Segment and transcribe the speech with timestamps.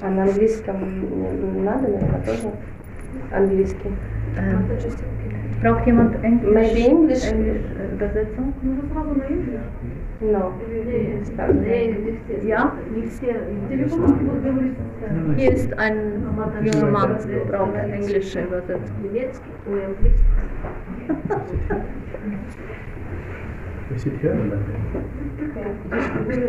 [0.00, 0.76] А на английском
[1.54, 2.50] не надо, наверное, тоже
[3.32, 3.92] английский.
[4.36, 4.64] Ähm,
[5.62, 6.52] braucht jemand Englisch?
[6.52, 7.24] Maybe English?
[7.24, 8.52] Englisch äh, Übersetzung?
[10.20, 10.52] No.
[12.42, 12.72] Ja?
[15.36, 16.22] Hier ist ein
[16.64, 17.16] junger Mann,
[17.50, 18.96] braucht englische Übersetzung.
[23.90, 24.64] We sit here and then.
[26.30, 26.48] You,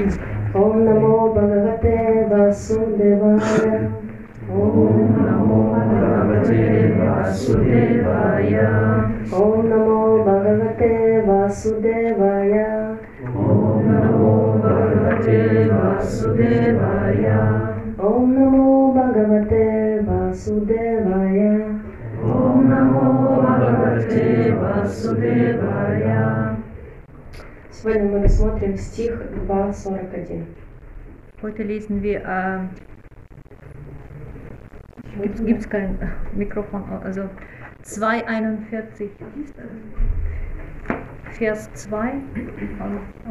[0.00, 0.02] オ
[0.74, 3.36] ンナモバガガテバスンデバヤ
[4.48, 9.12] オンナモバガガテバスデバヤ。
[9.30, 12.96] オンナモバガガテバスデバヤ。
[13.36, 17.76] オンナモバガガテバスデバヤ。
[17.98, 21.68] オンナモバガガテバスデバヤ。
[22.24, 25.79] オンナモバガガテバスデバヤ。
[27.79, 29.11] Сегодня мы рассмотрим стих
[29.47, 30.45] 2.41.
[31.41, 32.59] Heute lesen wir, äh,
[35.21, 35.97] gibt es kein
[36.33, 37.29] Mikrofon, also
[37.83, 39.11] 241,
[41.31, 42.13] Vers 2,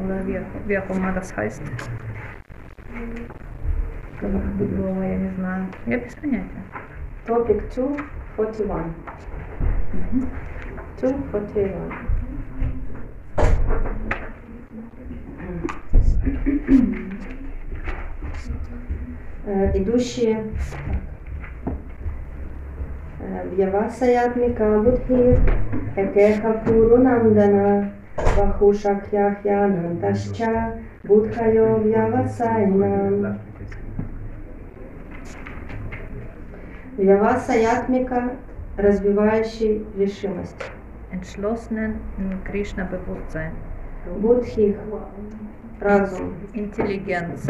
[0.05, 1.63] oder wie, wie auch immer das heißt.
[4.21, 5.67] Другого я не знаю.
[5.87, 6.63] Я без понятия.
[7.27, 8.95] Topic 2.41.
[11.01, 12.15] 2.41.
[19.46, 20.52] Э, Идущие
[23.20, 25.40] э, Вьявасаятмика Будхир,
[25.96, 27.94] Экеха Пуру Нандана,
[28.36, 33.40] Вахушакьяхьянанташча, Будхайо Вьявасайнам.
[36.98, 38.32] Вьявасаятмика,
[38.76, 40.70] развивающий решимость.
[41.12, 41.96] Entschlossenen
[42.46, 43.54] Krishna-Bewusstsein.
[44.20, 44.76] Будхих,
[45.82, 46.36] разум.
[46.54, 47.48] Intelligenz.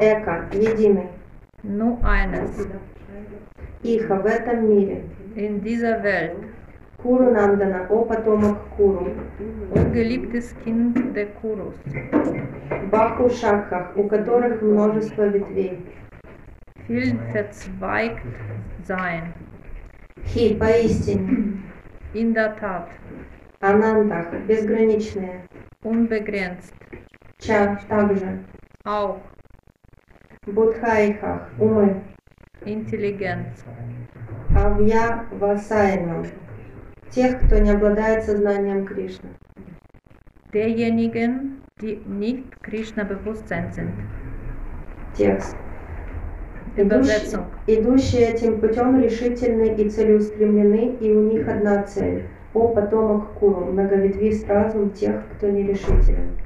[0.00, 1.08] Эко, единый.
[1.62, 2.68] Nur eines.
[3.82, 5.04] Иха в этом мире.
[5.36, 6.44] In dieser Welt.
[7.02, 9.12] Куру Нандана, о потомок Куру.
[9.74, 11.74] Ungeliebtes Kind der Kurus.
[12.90, 15.78] Баху Шакхах, у которых множество ветвей.
[16.86, 18.26] Viel verzweigt
[18.84, 19.32] sein.
[20.26, 21.62] Хи, поистине.
[22.12, 22.88] In der Tat.
[23.60, 25.46] Анандах, безграничные.
[25.82, 26.72] Unbegrenzt.
[27.38, 28.42] Ча, также.
[28.86, 29.20] Auch.
[30.46, 32.02] Будхайхах, умы.
[32.64, 33.62] Intelligenz.
[34.56, 36.24] Авья Васайнам,
[37.10, 39.28] тех, кто не обладает сознанием Кришны.
[40.52, 43.92] Derjenigen, die nicht Krishna-Bewusstsein sind.
[45.14, 45.54] Текст.
[46.76, 52.26] Идущие, идущие этим путем решительны и целеустремлены, и у них одна цель.
[52.53, 56.37] О потомок Куру, многоветвист разум тех, кто нерешителен.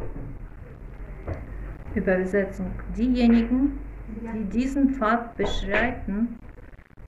[1.95, 2.72] Übersetzung.
[2.95, 6.39] Diejenigen, die diesen Pfad beschreiten,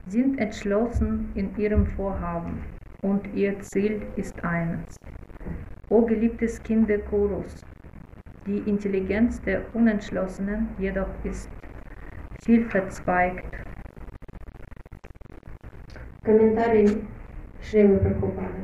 [0.07, 2.63] sind entschlossen in ihrem Vorhaben
[3.01, 4.95] und ihr Ziel ist eines.
[5.89, 7.63] O geliebtes Kind der Kurus,
[8.45, 11.49] die Intelligenz der Unentschlossenen jedoch ist
[12.43, 13.55] viel verzweigt.
[16.23, 17.03] Комментарий
[17.61, 18.61] Шрилы Прабхупады.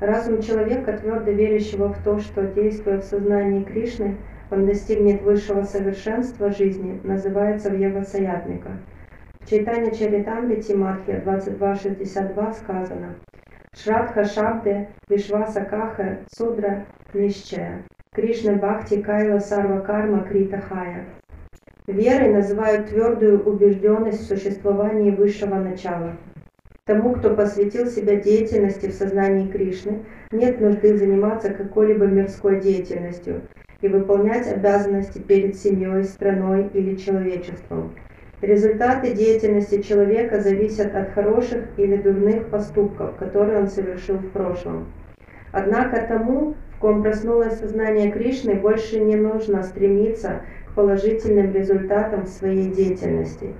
[0.00, 4.16] Разум человека, твердо верящего в то, что, действуя в сознании Кришны,
[4.50, 8.72] он достигнет высшего совершенства жизни, называется Вьявасаятмика.
[9.40, 13.14] В Чайтане Чаритамрити Мадхья 22.62 сказано
[13.74, 16.84] Шрадха Шабде Вишваса Каха Судра
[17.14, 17.82] Нищая
[18.12, 21.06] Кришна Бхакти Кайла Сарва Карма Крита Хая.
[21.86, 26.16] Верой называют твердую убежденность в существовании высшего начала.
[26.86, 33.42] Тому, кто посвятил себя деятельности в сознании Кришны, нет нужды заниматься какой-либо мирской деятельностью
[33.80, 37.96] и выполнять обязанности перед семьей, страной или человечеством.
[38.40, 44.92] Результаты деятельности человека зависят от хороших или дурных поступков, которые он совершил в прошлом.
[45.50, 52.70] Однако тому, в ком проснулось сознание Кришны, больше не нужно стремиться к положительным результатам своей
[52.70, 53.54] деятельности.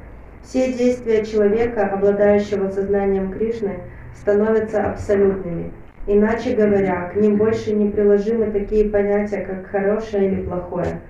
[0.46, 3.81] Все действия человека, обладающего сознанием Кришны,
[4.14, 5.72] становятся абсолютными.
[6.06, 11.00] Иначе говоря, к ним больше не приложимы такие понятия, как хорошее или плохое.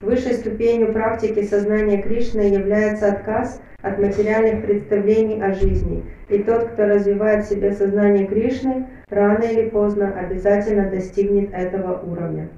[0.00, 6.04] Высшей ступенью практики сознания Кришны является отказ от материальных представлений о жизни.
[6.28, 12.48] И тот, кто развивает в себе сознание Кришны, рано или поздно обязательно достигнет этого уровня.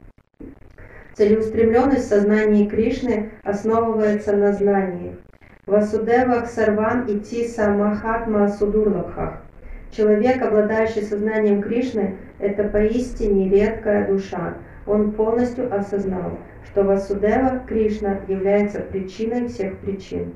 [1.15, 5.17] Целеустремленность в сознании Кришны основывается на знании.
[5.65, 9.35] Васудевах сарвам ити самахатма судурлабхах.
[9.93, 14.55] Человек, обладающий сознанием Кришны, это поистине редкая душа.
[14.87, 16.37] Он полностью осознал,
[16.67, 20.35] что Васудева Кришна является причиной всех причин.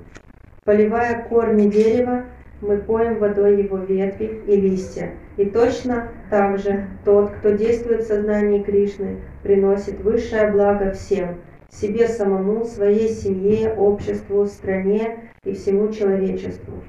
[0.62, 2.22] Поливая корни дерева,
[2.60, 5.10] мы поем водой его ветви и листья.
[5.36, 11.40] И точно так же тот, кто действует в сознании Кришны, приносит высшее благо всем,
[11.70, 16.82] себе самому, своей семье, обществу, стране и всему человечеству.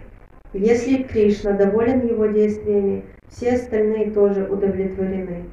[0.54, 5.44] Если Кришна доволен его действиями, все остальные тоже удовлетворены.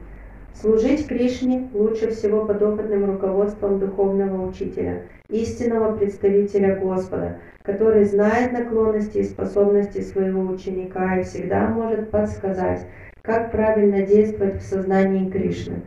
[0.55, 9.19] Служить Кришне лучше всего под опытным руководством духовного учителя, истинного представителя Господа, который знает наклонности
[9.19, 12.87] и способности своего ученика и всегда может подсказать,
[13.23, 15.83] как правильно действовать в сознании Кришны.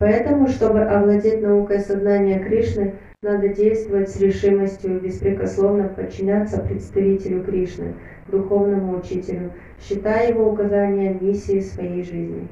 [0.00, 7.92] Поэтому, чтобы овладеть наукой сознания Кришны, надо действовать с решимостью и беспрекословно подчиняться представителю Кришны,
[8.28, 12.48] духовному учителю, считая его указания миссией своей жизни.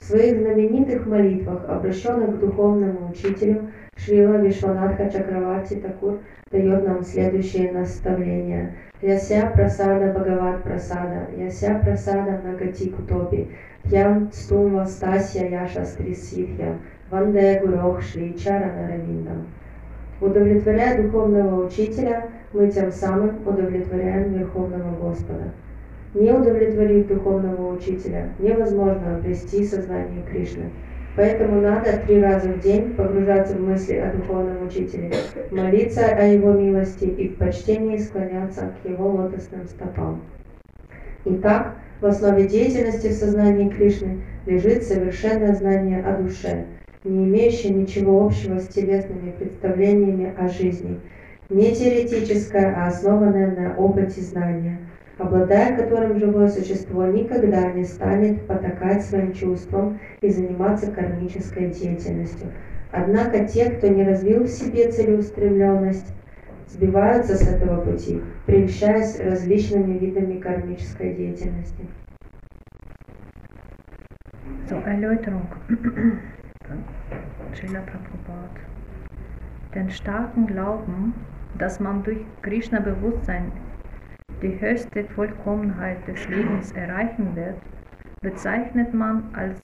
[0.00, 6.20] В своих знаменитых молитвах, обращенных к духовному учителю, Шрила Вишванатха Чакраварти Такур
[6.52, 8.74] дает нам следующее наставление.
[9.02, 13.48] Яся прасада Бхагават прасада, яся прасада Нагати Кутопи,
[13.84, 16.78] Ям Стум Вастасья Яша Стрисидхя,
[17.10, 19.46] Ванде Гурох Шри Чарана Равиндам.
[20.20, 25.52] Удовлетворяя духовного учителя, мы тем самым удовлетворяем Верховного Господа.
[26.14, 30.70] Не удовлетворив духовного учителя, невозможно обрести сознание Кришны.
[31.18, 35.10] Поэтому надо три раза в день погружаться в мысли о духовном учителе,
[35.50, 40.22] молиться о его милости и в почтении склоняться к его лотосным стопам.
[41.24, 46.66] Итак, в основе деятельности в сознании Кришны лежит совершенное знание о душе,
[47.02, 51.00] не имеющее ничего общего с телесными представлениями о жизни,
[51.48, 54.78] не теоретическое, а основанное на опыте знания–
[55.18, 62.52] обладая которым живое существо никогда не станет потакать своим чувствам и заниматься кармической деятельностью.
[62.92, 66.14] Однако те, кто не развил в себе целеустремленность,
[66.68, 71.86] сбиваются с этого пути, прельщаясь различными видами кармической деятельности.
[74.68, 75.46] So, Erläuterung.
[77.54, 78.60] Srila Prabhupada.
[79.74, 81.14] Den starken Glauben,
[81.58, 83.50] dass man durch Krishna-Bewusstsein
[84.42, 87.56] die höchste Vollkommenheit des Lebens erreichen wird,
[88.20, 89.60] bezeichnet man als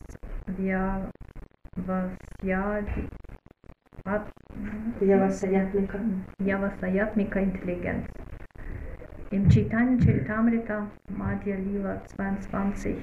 [6.38, 8.08] Vyavasayatmika Intelligenz.
[9.30, 12.96] Im Chaitanya Charitamrita Madhya Lila 22,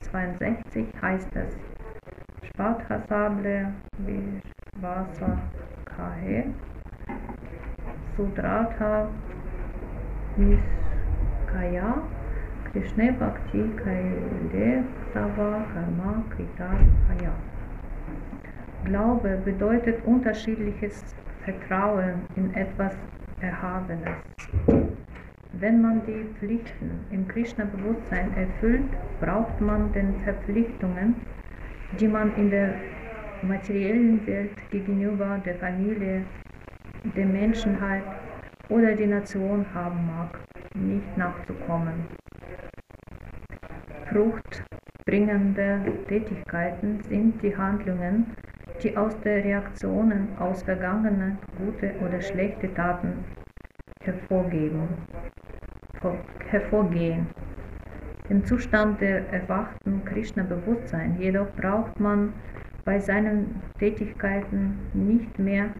[0.00, 1.56] 62 heißt es
[2.48, 5.38] Spadhasable Vishvasa
[5.84, 6.44] Kahe
[8.16, 9.08] Sudratha
[10.36, 10.58] Vis
[11.52, 12.02] Kaya,
[12.72, 16.70] Krishna Bhakti Kaile Sava Karma Krita
[17.06, 17.32] Kaya.
[18.84, 21.14] Glaube bedeutet unterschiedliches
[21.44, 22.94] Vertrauen in etwas
[23.40, 24.16] Erhabenes.
[25.52, 28.90] Wenn man die Pflichten im Krishna-Bewusstsein erfüllt,
[29.20, 31.14] braucht man den Verpflichtungen,
[31.98, 32.74] die man in der
[33.42, 36.22] materiellen Welt gegenüber der Familie,
[37.16, 38.04] der Menschheit
[38.68, 40.38] oder die Nation haben mag,
[40.74, 42.06] nicht nachzukommen.
[44.10, 48.26] Fruchtbringende Tätigkeiten sind die Handlungen,
[48.82, 53.24] die aus den Reaktionen aus vergangenen gute oder schlechte Taten
[54.00, 54.88] hervorgehen.
[58.28, 62.32] Im Zustand der erwachten Krishna-Bewusstsein jedoch braucht man
[62.84, 65.70] bei seinen Tätigkeiten nicht mehr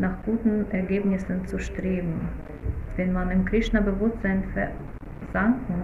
[0.00, 2.28] nach guten Ergebnissen zu streben.
[2.96, 5.82] Wenn man im Krishna-Bewusstsein versanken,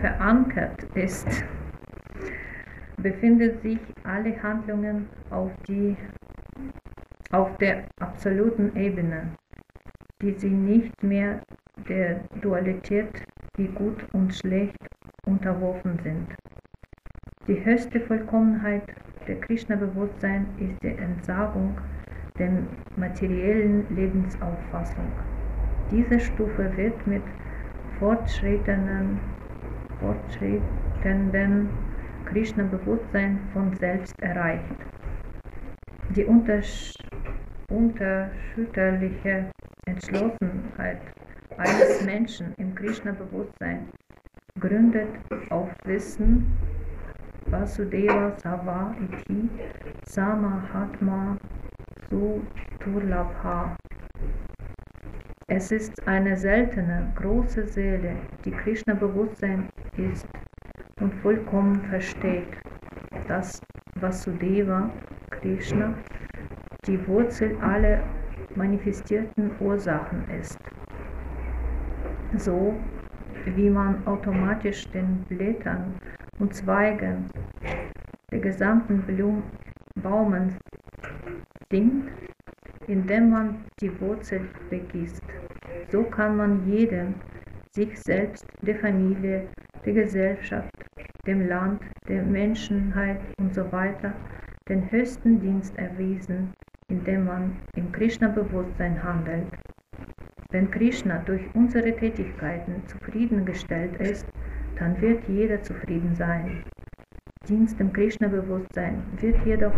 [0.00, 1.44] verankert ist,
[2.96, 5.96] befindet sich alle Handlungen auf, die,
[7.32, 9.32] auf der absoluten Ebene,
[10.22, 11.40] die sie nicht mehr
[11.88, 13.22] der Dualität,
[13.56, 14.76] wie gut und schlecht
[15.26, 16.34] unterworfen sind.
[17.46, 18.82] Die höchste Vollkommenheit
[19.26, 21.76] der Krishna-Bewusstsein ist die Entsagung
[22.38, 22.50] der
[22.96, 25.06] materiellen Lebensauffassung.
[25.90, 27.22] Diese Stufe wird mit
[27.98, 29.18] fortschreitenden,
[30.00, 31.68] fortschreitenden
[32.26, 34.76] Krishna-Bewusstsein von selbst erreicht.
[36.10, 36.92] Die untersch
[37.70, 39.46] unterschütterliche
[39.86, 41.00] Entschlossenheit
[41.56, 43.88] eines Menschen im Krishna-Bewusstsein
[44.60, 45.08] gründet
[45.50, 46.46] auf Wissen
[47.50, 49.48] Vasudeva Sava Iti
[50.04, 51.38] Samahatma
[52.10, 53.76] Suturlabha.
[55.46, 60.26] Es ist eine seltene, große Seele, die Krishna-Bewusstsein ist
[61.00, 62.48] und vollkommen versteht,
[63.28, 63.60] dass
[64.00, 64.90] Vasudeva,
[65.30, 65.94] Krishna,
[66.88, 68.02] die Wurzel aller
[68.56, 70.58] manifestierten Ursachen ist.
[72.38, 72.74] So
[73.54, 75.94] wie man automatisch den Blättern
[76.38, 77.30] und Zweigen
[78.30, 79.42] der gesamten Blum
[80.02, 80.56] Baumen
[81.70, 82.10] singt,
[82.86, 85.22] indem man die Wurzel begießt.
[85.90, 87.14] So kann man jedem,
[87.70, 89.48] sich selbst, der Familie,
[89.84, 90.70] der Gesellschaft,
[91.26, 94.12] dem Land, der Menschheit und so weiter
[94.68, 96.52] den höchsten Dienst erwiesen,
[96.88, 99.46] indem man im Krishna-Bewusstsein handelt.
[100.50, 104.26] Wenn Krishna durch unsere Tätigkeiten zufriedengestellt ist,
[104.78, 106.62] dann wird jeder zufrieden sein.
[107.48, 109.74] Dienst im Krishna-Bewusstsein wird jedoch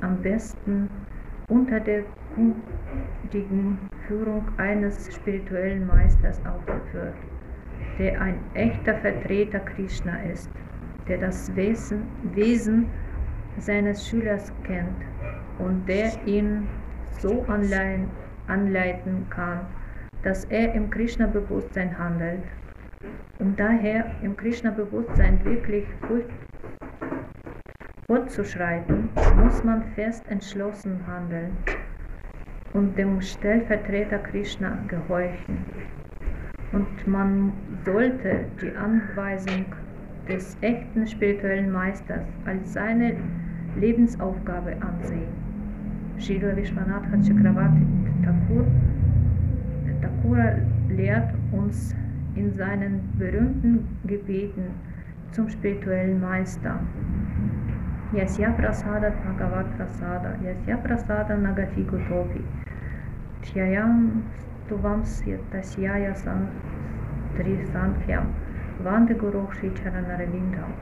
[0.00, 0.88] am besten
[1.48, 2.02] unter der
[2.34, 7.14] kundigen Führung eines spirituellen Meisters aufgeführt,
[7.98, 10.50] der ein echter Vertreter Krishna ist,
[11.08, 12.02] der das Wesen,
[12.34, 12.86] Wesen
[13.58, 15.02] seines Schülers kennt
[15.58, 16.68] und der ihn
[17.20, 17.44] so
[18.46, 19.60] anleiten kann,
[20.22, 22.42] dass er im Krishna-Bewusstsein handelt.
[23.38, 25.84] Um daher im Krishna-Bewusstsein wirklich
[28.06, 29.08] fortzuschreiten,
[29.42, 31.56] muss man fest entschlossen handeln
[32.72, 35.58] und dem Stellvertreter Krishna gehorchen.
[36.72, 37.52] Und man
[37.84, 39.66] sollte die Anweisung
[40.28, 43.16] des echten spirituellen Meisters als seine
[43.76, 45.28] Lebensaufgabe ansehen.
[46.18, 47.86] Srila Vishwanath Chakravarti
[48.24, 48.66] Thakur
[50.00, 50.56] Thakura
[50.88, 51.94] lehrt uns
[52.36, 54.70] in seinen berühmten Gebeten
[55.32, 56.78] zum spirituellen Meister.
[58.12, 62.42] Yasya Prasada Bhagavat Prasada, Yasya Prasada Nagati Gotopi,
[63.42, 64.22] Thyayam
[64.66, 65.02] Stuvam
[65.50, 68.24] Tasyaya Santri Sankhya,
[68.82, 70.72] Vande Guru Shri Charanarvindam.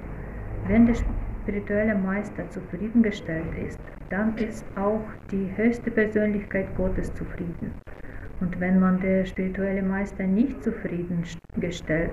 [0.67, 0.97] Wenn der
[1.45, 3.81] spirituelle Meister zufriedengestellt ist,
[4.11, 7.73] dann ist auch die höchste Persönlichkeit Gottes zufrieden.
[8.41, 12.11] Und wenn man der spirituelle Meister nicht zufriedengestellt,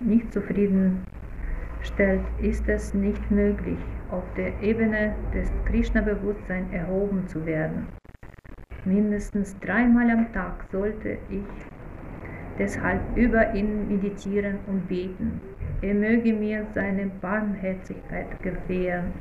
[0.00, 3.78] nicht zufriedenstellt, ist es nicht möglich,
[4.10, 7.86] auf der Ebene des Krishna-Bewusstseins erhoben zu werden.
[8.84, 11.44] Mindestens dreimal am Tag sollte ich
[12.58, 15.40] deshalb über ihn meditieren und beten.
[15.80, 19.12] Er möge mir seine Barmherzigkeit gewähren.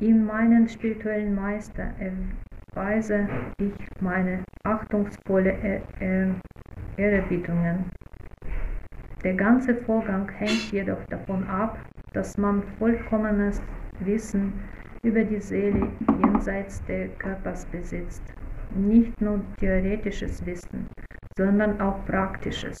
[0.00, 1.94] In meinen spirituellen Meister
[2.76, 3.26] weise
[3.58, 5.82] ich meine achtungsvolle
[6.96, 7.86] Ehrerbietungen.
[9.24, 11.78] Der ganze Vorgang hängt jedoch davon ab,
[12.12, 13.62] dass man vollkommenes
[14.00, 14.52] Wissen
[15.02, 15.88] über die Seele
[16.22, 18.22] jenseits des Körpers besitzt.
[18.74, 20.86] Nicht nur theoretisches Wissen,
[21.38, 22.78] sondern auch praktisches,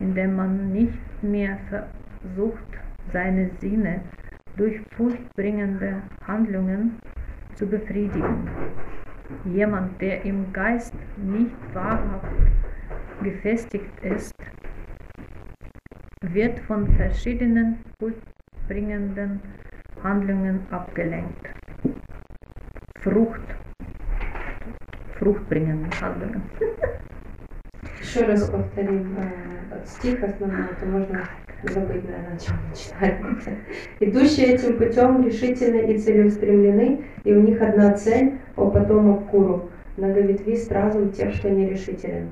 [0.00, 2.78] indem man nicht mehr versucht,
[3.12, 4.00] seine Sinne
[4.56, 6.98] durch furchtbringende Handlungen
[7.54, 8.48] zu befriedigen.
[9.44, 12.24] Jemand, der im Geist nicht wahrhaft
[13.22, 14.34] gefestigt ist,
[16.22, 19.40] wird von verschiedenen fruchtbringenden
[20.02, 21.46] Handlungen abgelenkt.
[23.00, 23.42] Frucht,
[25.18, 26.42] fruchtbringenden Handlungen.
[28.00, 31.28] Еще раз повторим э, стих основной, то можно
[31.64, 33.18] забыть, наверное, о чем мы читали.
[34.00, 40.71] Идущие этим путем решительны и целеустремлены, и у них одна цель– о потомок Куру, многоветвист
[40.71, 42.31] разум тех, что нерешителен.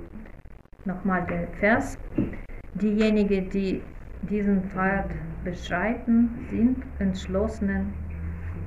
[0.85, 1.97] Nochmal der Vers.
[2.73, 3.81] Diejenigen, die
[4.23, 5.09] diesen Pfad
[5.43, 7.93] beschreiten, sind entschlossen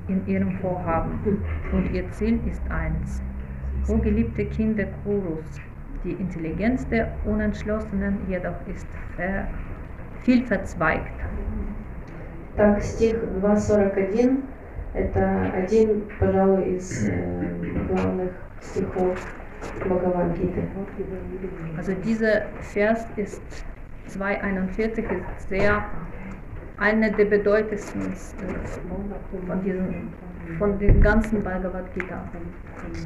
[0.07, 1.41] in ihrem Vorhaben
[1.73, 3.21] und ihr Ziel ist eins.
[3.89, 5.45] O geliebte Kinder Kurus,
[6.03, 9.47] die Intelligenz der Unentschlossenen jedoch ist ver
[10.23, 11.13] viel verzweigt.
[12.55, 14.58] Так, стих 2.41 –
[14.94, 17.12] Это один, пожалуй, из э,
[17.88, 18.30] главных
[18.60, 19.18] стихов
[19.80, 20.64] Бхагавадгиты.
[21.76, 23.42] Also dieser Vers ist
[24.08, 25.00] 2.41
[25.36, 25.84] ist sehr
[26.78, 30.12] eine der bedeutendsten äh, von, diesen,
[30.58, 32.24] von den ganzen Bhagavad Gita.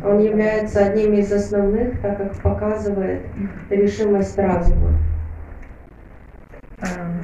[0.04, 3.22] Он является одним из основных, так как показывает
[3.68, 4.94] решимость разума.
[6.80, 7.20] Ähm,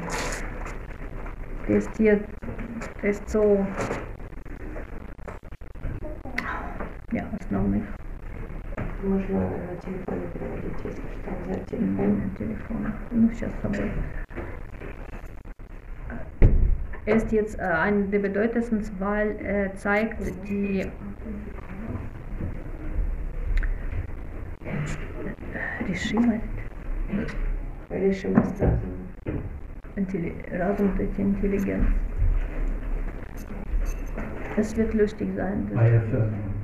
[1.69, 2.21] ist hier,
[3.03, 3.65] der ist so,
[7.12, 7.84] ja, основных.
[9.04, 12.06] Можно на телефоне переводить, если что, взять телефон.
[12.06, 12.94] М, Telefon.
[13.12, 13.92] Ну, сейчас с собой.
[17.08, 20.86] Er ist jetzt äh, einer der bedeutendsten, weil er zeigt die
[25.88, 26.42] Решимость,
[27.92, 29.06] Решимость разума.
[29.96, 31.86] Intelli Razum durch Intelligenz.
[34.58, 35.70] Es wird lustig sein.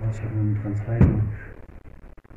[0.06, 1.20] hast du einen Translator,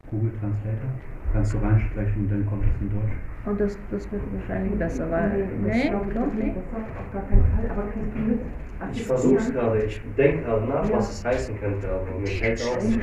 [0.09, 0.89] Google Translator,
[1.33, 3.13] kannst du reinsprechen und dann kommt es in Deutsch.
[3.45, 5.47] Und das, das wird wahrscheinlich besser, weil.
[5.61, 6.53] Nee, doch, nee, nee.
[6.57, 8.89] Auf gar keinen Fall.
[8.91, 10.97] Ich versuche es gerade, ich denke gerade nach, ja.
[10.97, 12.99] was es heißen könnte, aber mir fällt auch nicht.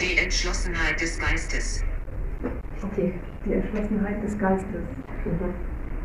[0.00, 1.84] Die Entschlossenheit des Geistes.
[2.82, 3.14] Okay,
[3.44, 4.82] die Entschlossenheit des Geistes.
[5.24, 5.54] Mhm.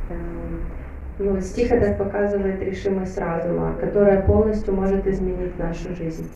[0.10, 0.81] Ähm.
[1.24, 6.28] Ну, стих этот показывает решимость разума, которая полностью может изменить нашу жизнь.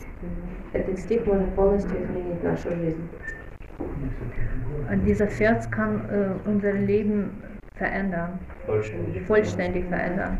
[0.72, 3.08] Этот стих может полностью изменить нашу жизнь.
[5.04, 7.30] Dieser Vers kann äh, unser Leben
[7.74, 9.26] verändern, vollständig.
[9.26, 10.38] vollständig verändern.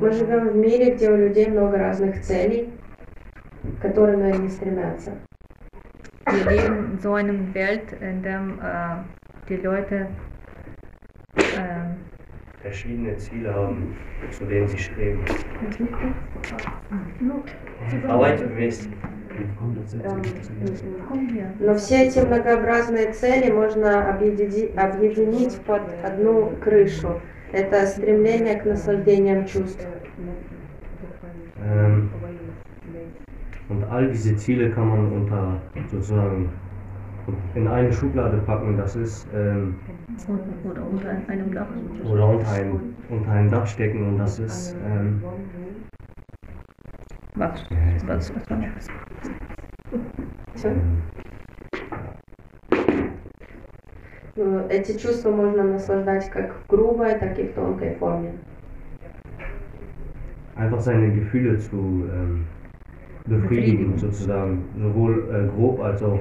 [0.00, 2.70] Мы живем в мире, где у людей много разных целей,
[3.78, 5.12] к которым они стремятся.
[6.26, 10.06] Wir leben in so einer Welt, in der äh, die Leute
[12.70, 13.94] verschiedene Ziele haben,
[14.30, 15.24] zu denen sie streben.
[18.06, 18.88] Давайте вместе.
[21.60, 27.20] Но все эти многообразные цели можно объедини- объединить под одну крышу.
[27.52, 29.86] Это стремление к наслаждениям чувств.
[31.62, 32.10] Ähm,
[33.68, 36.50] und all diese Ziele kann man unter sozusagen
[37.55, 39.75] in eine Schublade packen, das ist ähm,
[40.27, 41.67] Unten oder unter einem Dach.
[42.05, 42.79] oder unter ein,
[43.09, 45.21] unter ein Dach stecken und das ist ähm,
[47.35, 47.63] Was?
[48.05, 48.33] Was?
[48.35, 48.87] Was war das?
[50.55, 50.67] Всё.
[50.69, 51.01] ähm,
[54.35, 58.33] Ну, Эти чувства можно наслаждать как в грубой, так и в тонкой форме.
[60.55, 62.45] einfach seine Gefühle zu ähm,
[63.25, 63.97] befriedigen, Befriedigen.
[63.97, 66.19] sozusagen, sowohl äh, grob als auch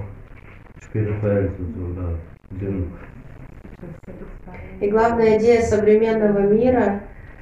[4.79, 7.01] И главная идея современного мира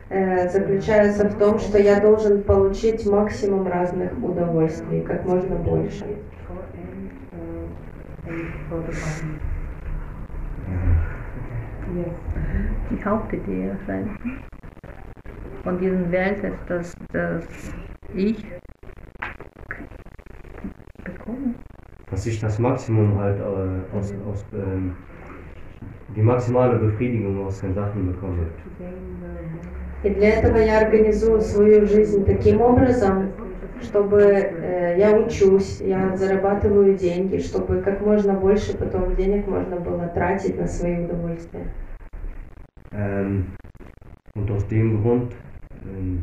[0.10, 6.04] э, заключается в том, что я должен получить максимум разных удовольствий, как можно больше.
[12.90, 13.72] Die Hauptidee
[15.64, 17.46] von dieser Welt ist, dass, dass
[18.14, 18.44] ich
[21.04, 21.54] bekomme.
[22.14, 24.96] Dass ich das Maximum halt äh, aus, aus ähm,
[26.16, 28.46] die maximale Befriedigung aus den Sachen bekomme.
[30.04, 33.32] И для этого я организую свою жизнь таким образом,
[33.82, 40.08] чтобы э, я учусь, я зарабатываю деньги, чтобы как можно больше потом денег можно было
[40.10, 41.66] тратить на свои удовольствия.
[42.92, 43.56] Ähm,
[44.36, 45.34] und aus dem Grund
[45.84, 46.22] ähm,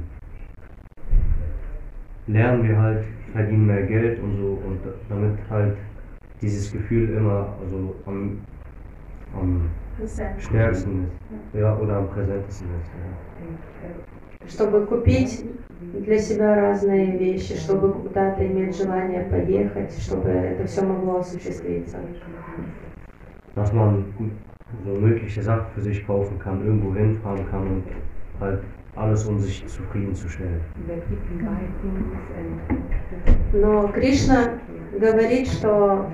[2.28, 5.78] lernen wir halt, verdienen mehr Geld und so und damit halt
[6.42, 8.40] dieses Gefühl immer also am,
[9.34, 9.70] am
[10.38, 11.60] stärksten ist.
[11.60, 12.92] Ja, oder am präsentesten ist.
[12.92, 14.48] Ja.
[14.48, 15.46] Чтобы купить
[15.94, 21.98] для себя разные вещи, чтобы куда-то иметь желание поехать, чтобы это все могло осуществиться.
[23.56, 24.06] Dass man
[24.84, 27.84] so mögliche Sachen für sich kaufen kann, irgendwo hinfahren kann und
[28.40, 28.62] halt
[28.97, 30.61] alles, um sich zufriedenzustellen.
[33.53, 34.59] Но Кришна
[34.99, 36.11] говорит, что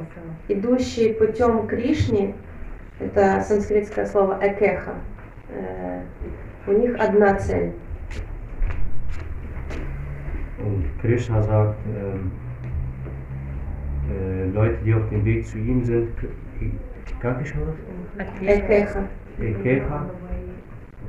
[0.48, 2.34] идущий путем Кришни,
[2.98, 4.94] это санскритское слово экеха,
[5.50, 6.02] э,
[6.66, 7.72] у них одна цель.
[10.58, 12.30] Und Krishna sagt, ähm,
[14.10, 16.08] äh, Leute, die auf dem Weg zu ihm sind,
[17.20, 17.74] как еще раз?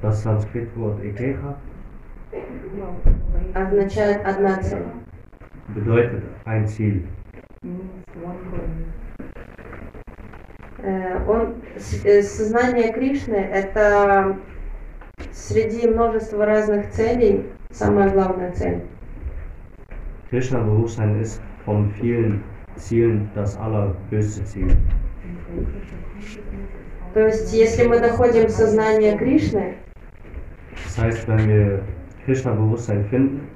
[0.01, 1.57] Das Sanskritwort Ekeha
[3.53, 4.85] означает одна цель.
[5.69, 7.07] bedeutet ein Ziel.
[11.27, 11.55] Он,
[12.03, 14.37] э, сознание Кришны– это
[15.31, 18.81] среди множества разных целей самая главная цель.
[20.29, 22.43] Krishna-Bewusstsein ist von vielen
[22.75, 24.71] Zielen das allerhöchste Ziel.
[27.13, 29.77] То есть, если мы доходим сознания Кришны,
[30.84, 31.80] Das heißt, wenn wir
[32.24, 33.48] Krishna-Bewusstsein finden,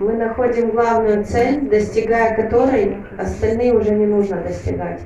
[0.00, 5.00] Мы находим главную цель, достигая которой остальные уже не нужно достигать.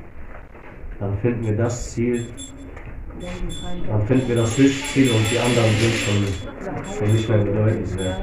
[1.00, 2.26] dann finden wir das Ziel,
[3.88, 8.16] dann finden wir das Höchstziel und die anderen sind schon, schon nicht mehr bedeutenswert.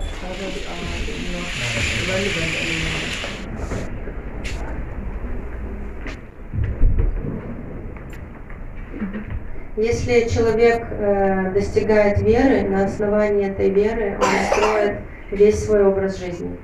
[9.77, 14.99] Если человек э, достигает веры, на основании этой веры он строит
[15.33, 16.57] весь свой образ жизни.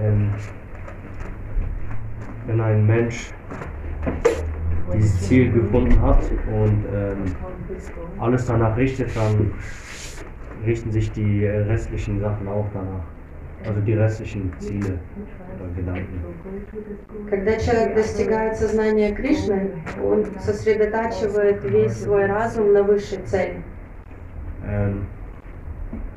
[0.00, 0.32] Ähm,
[2.46, 3.28] wenn ein Mensch
[4.94, 7.34] dieses Ziel gefunden hat und ähm,
[8.18, 9.52] alles danach richtet, dann
[10.64, 13.15] richten sich die restlichen Sachen auch danach.
[13.65, 14.99] Also die restlichen Ziele
[15.59, 16.23] oder Gedanken.
[17.29, 19.71] Когда человек достигает сознания Кришны,
[20.03, 23.61] он сосредотачивает весь свой разум на высшей цели.
[24.65, 25.05] Ähm,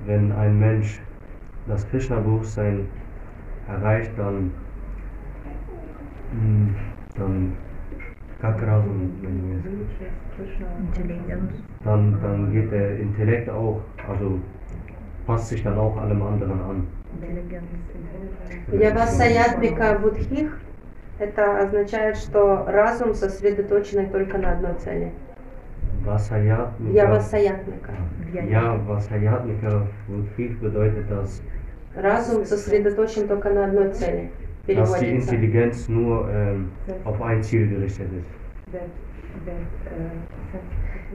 [0.07, 1.01] wenn ein Mensch
[1.67, 2.87] das Krishna-Bewusstsein
[3.69, 4.51] erreicht, dann,
[6.33, 6.69] mm,
[7.17, 7.53] dann
[8.41, 9.63] как разум, wenn wir-
[10.79, 11.53] Intelligenz.
[11.85, 14.41] dann, dann geht der Intellekt auch, also
[15.27, 16.87] passt sich dann auch allem anderen an.
[18.72, 20.60] Явасаятмика Будхих
[21.20, 25.12] это означает, что разум сосредоточен только на одной цели.
[26.06, 27.92] Vasayatmika, Явасаятмика.
[28.88, 31.42] Vasayatmika Buddhik bedeutet, dass,
[31.96, 34.32] Разум сосредоточен только на одной цели.
[34.68, 35.36] dass die Переводится.
[35.36, 36.72] Intelligenz nur ähm,
[37.04, 38.28] auf ein Ziel gerichtet ist.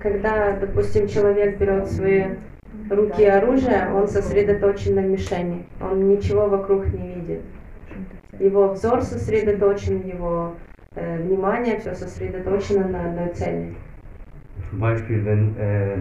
[0.00, 2.24] Когда, допустим, человек берет свои
[2.90, 5.66] руки оружие, он сосредоточен на мишени.
[5.80, 7.42] Он ничего вокруг не видит.
[8.38, 10.54] Его взор сосредоточен, его
[10.96, 13.74] э, внимание все сосредоточено на одной цели.
[14.70, 15.98] Zum Beispiel, wenn äh,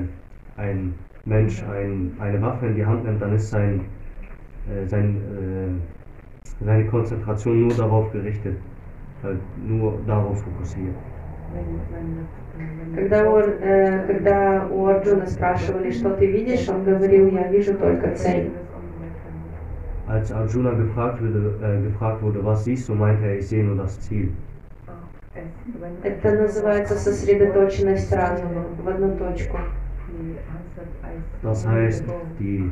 [0.57, 0.93] ein
[1.25, 3.85] Mensch ein, eine Waffe in die Hand nimmt, dann ist sein,
[4.67, 5.81] äh, sein,
[6.59, 8.57] äh, seine Konzentration nur darauf gerichtet,
[9.21, 10.95] halt nur darauf fokussiert.
[11.53, 12.27] when, when
[12.95, 18.15] Когда у, э, когда у Арджуна спрашивали, что ты видишь, он говорил, я вижу только
[18.15, 18.51] цель.
[20.07, 23.77] Als Arjuna gefragt wurde, äh, gefragt wurde, was siehst du, meinte er, ich sehe nur
[23.77, 24.33] das Ziel.
[26.03, 29.57] Это называется сосредоточенность разума в одну точку.
[31.41, 32.05] Das heißt,
[32.39, 32.71] die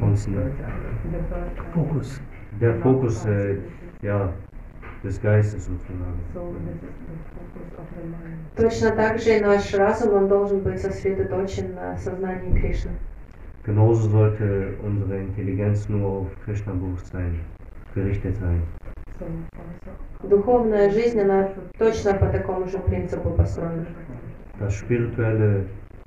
[0.00, 0.54] Konzentration,
[1.74, 2.20] Fokus.
[2.60, 3.58] der Fokus äh,
[4.02, 4.32] ja,
[5.02, 6.18] des Geistes sozusagen.
[8.56, 12.92] Точно так же и наш разум, он должен быть сосредоточен на сознании Кришны.
[13.66, 17.40] Genauso sollte unsere Intelligenz nur auf Krishna-Bewusstsein
[17.94, 18.62] gerichtet sein.
[20.22, 23.86] Духовная жизнь, она точно по такому же принципу построена.
[24.60, 25.66] Das spirituelle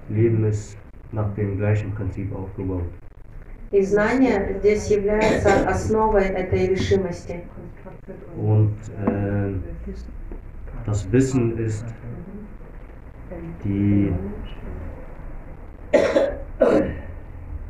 [0.09, 0.77] Leben ist
[1.11, 2.83] nach dem gleichen Prinzip aufgebaut.
[3.71, 7.43] И знание здесь является основой этой решимости.
[8.37, 9.53] Und äh,
[10.86, 11.84] das Wissen ist
[13.64, 14.12] die,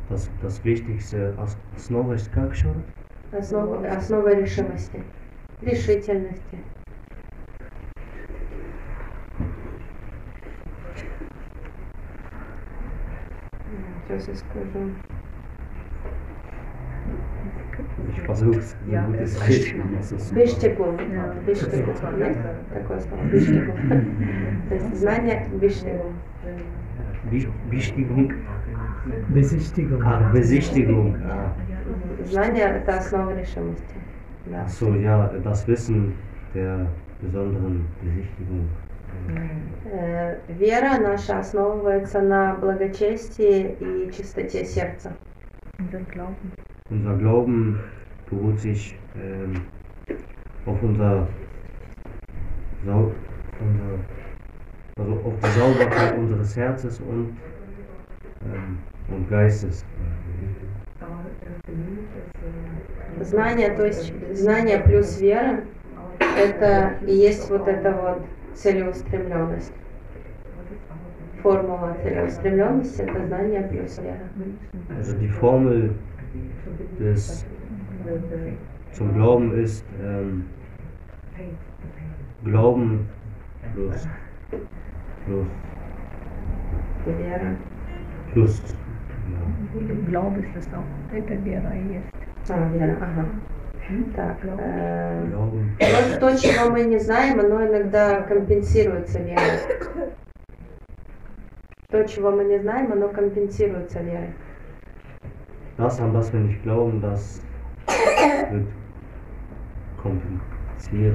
[0.09, 2.75] das, das wichtigste As- Основа ist как еще раз?
[3.43, 5.03] Основа, основа решимости.
[5.61, 6.57] Решительности.
[14.07, 14.91] Сейчас я скажу.
[18.32, 18.76] Ist-
[20.34, 20.96] Биштегум.
[21.10, 21.34] Ja.
[21.46, 21.94] Биштегум.
[22.18, 22.38] Есть
[22.72, 23.22] такое слово?
[23.24, 23.76] Биштегум.
[24.68, 25.46] То есть знание.
[27.30, 28.32] Bi- Besichtigung.
[29.28, 30.02] Besichtigung.
[30.04, 31.16] Ah, Besichtigung.
[31.24, 31.52] Ah.
[32.24, 33.84] Знание– это основа решимости.
[34.46, 34.66] Да.
[34.66, 36.14] So, ja, das Wissen
[36.54, 36.86] der
[37.20, 38.68] besonderen Besichtigung.
[40.48, 45.12] Вера наша основывается на благочестии и чистоте сердца.
[46.90, 47.78] Unser Glauben.
[48.30, 49.54] Beruht sich ähm,
[50.66, 51.26] auf unser,
[52.84, 53.12] Sau
[53.60, 53.98] unser
[54.98, 57.36] also auf die Sauberkeit unseres Herzens und,
[58.42, 59.84] ähm, und Geistes.
[63.20, 65.60] Знание, то есть знание плюс вера–
[66.38, 68.22] это и есть вот эта вот
[68.54, 69.72] целеустремленность.
[71.42, 74.28] Формула целеустремленности– это знание плюс вера.
[74.96, 75.94] Also die Formel
[76.98, 77.46] des
[78.91, 80.45] zum Glauben ist ähm,
[82.43, 83.07] Glauben
[83.73, 84.07] plus
[85.25, 85.47] plus
[87.05, 87.55] Вера.
[88.33, 88.75] plus
[89.31, 91.15] ja, Glaube ist das auch.
[91.15, 92.49] Это вера и есть.
[92.49, 93.25] А, вера, ага.
[94.15, 95.75] Так, э, Glauben.
[95.79, 99.59] вот то, чего мы не знаем, оно иногда компенсируется верой.
[101.89, 104.33] То, чего мы не знаем, оно компенсируется верой.
[105.77, 107.41] Das, an das wir nicht glauben, das
[108.50, 108.66] wird
[110.02, 111.14] kompensiert.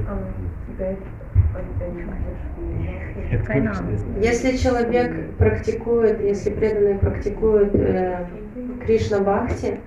[3.92, 4.04] Ist.
[4.20, 8.26] Если человек практикует, если преданные практикуют э,
[8.84, 9.78] Кришна Бхакти,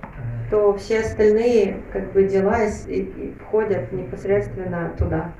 [0.50, 5.32] то все остальные как бы дела и, и- и входят непосредственно туда,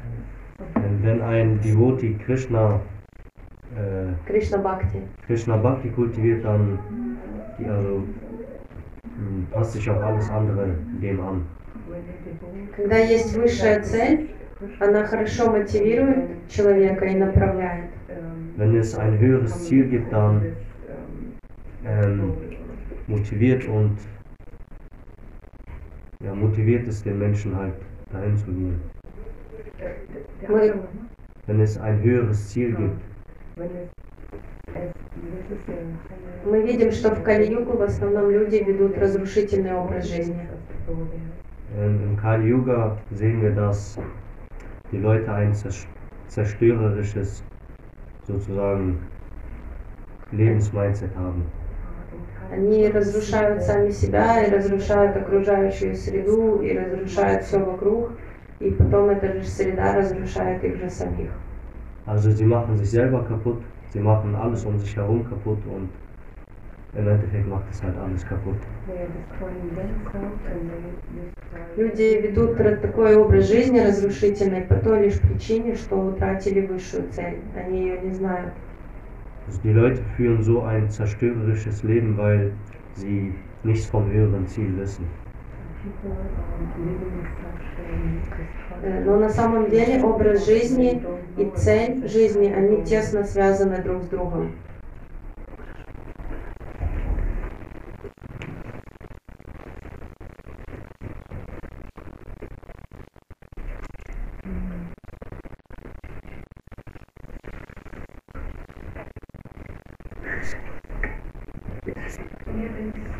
[1.03, 2.81] Wenn ein Devotee Krishna,
[3.77, 5.03] äh, Кришна Бхакти.
[5.27, 6.79] Krishna Bhakti kultiviert, dann
[7.59, 8.05] die, also, mh,
[9.52, 11.46] passt sich auch alles andere dem an.
[12.76, 14.30] Когда есть высшая цель,
[14.80, 17.90] она хорошо мотивирует человека и направляет.
[18.56, 20.56] Wenn es ein höheres Ziel gibt, dann
[21.86, 22.34] ähm,
[23.08, 23.98] motiviert und
[26.24, 27.74] ja, motiviert es den Menschen halt
[28.12, 28.82] dahin zu gehen.
[30.48, 30.74] Мы,
[31.48, 33.02] Wenn es ein höheres Ziel gibt,
[36.45, 40.49] Мы видим, что в Кали-югу в основном люди ведут разрушительный образ жизни.
[41.77, 43.99] ähm, im Kali Yuga sehen wir, dass
[44.91, 45.87] die Leute ein zers-
[46.29, 47.45] zerstörerisches
[48.27, 48.99] sozusagen
[50.33, 51.45] Lebensmindset haben.
[52.51, 58.13] Они разрушают сами себя и разрушают окружающую среду и разрушают все вокруг,
[58.61, 61.31] и потом эта же среда разрушает их же самих.
[62.07, 65.90] Also sie machen sich selber kaputt, sie machen alles um sich herum kaputt und
[66.96, 68.56] im Endeffekt macht es halt alles kaputt.
[71.76, 77.40] Люди ведут ра- такой образ жизни разрушительный по той лишь причине, что утратили высшую цель.
[77.56, 78.54] Они ее не знают.
[79.48, 82.54] Also die Leute führen so ein zerstörerisches Leben, weil
[82.96, 85.06] sie nichts vom höheren Ziel wissen.
[88.83, 91.03] Э, Но на самом деле образ жизни
[91.37, 94.53] и цель жизни, они тесно связаны друг с другом.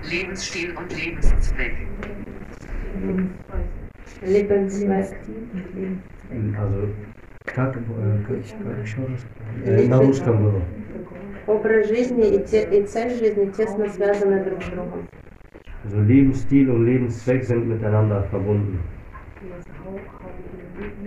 [0.03, 2.28] Lebensstil und Lebenszweck.
[6.59, 6.89] Also,
[7.47, 8.37] как, э, как,
[8.85, 9.27] еще раз?
[9.65, 10.63] Э, на русском было.
[11.47, 15.07] Образ жизни и, те- и цель жизни тесно связаны друг с другом.
[15.85, 18.79] Also Lebensstil und Lebenszweck sind miteinander verbunden.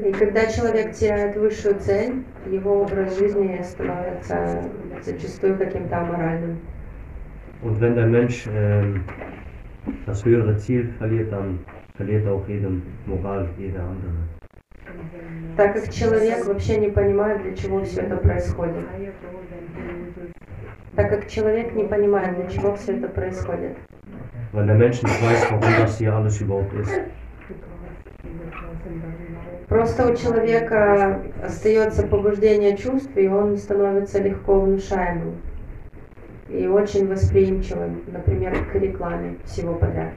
[0.03, 4.63] И когда человек теряет высшую цель, его образ жизни становится
[5.03, 6.57] зачастую каким-то аморальным.
[7.63, 9.03] Und wenn der Mensch ähm,
[10.07, 11.59] das höhere Ziel verliert, dann
[15.57, 18.85] Так как человек вообще не понимает, для чего все это происходит.
[20.95, 23.77] Так как человек не понимает, для чего все это происходит.
[24.53, 26.91] Weil der Mensch nicht weiß, warum das hier alles überhaupt ist.
[29.69, 35.37] Просто у человека остается побуждение чувств, и он становится легко внушаемым.
[36.49, 40.11] И очень восприимчивым, например, к рекламе всего подряд.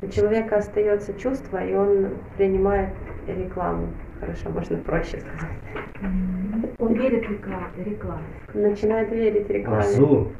[0.00, 2.90] У человека остается чувство, и он принимает
[3.26, 3.88] рекламу.
[4.20, 5.50] Хорошо, можно проще сказать.
[6.78, 8.22] Он верит рекламе.
[8.54, 9.82] Начинает верить рекламе.
[9.84, 10.32] so.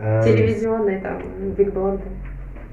[0.00, 1.20] Ähm, Телевизионной, там,
[1.56, 2.04] бигборды.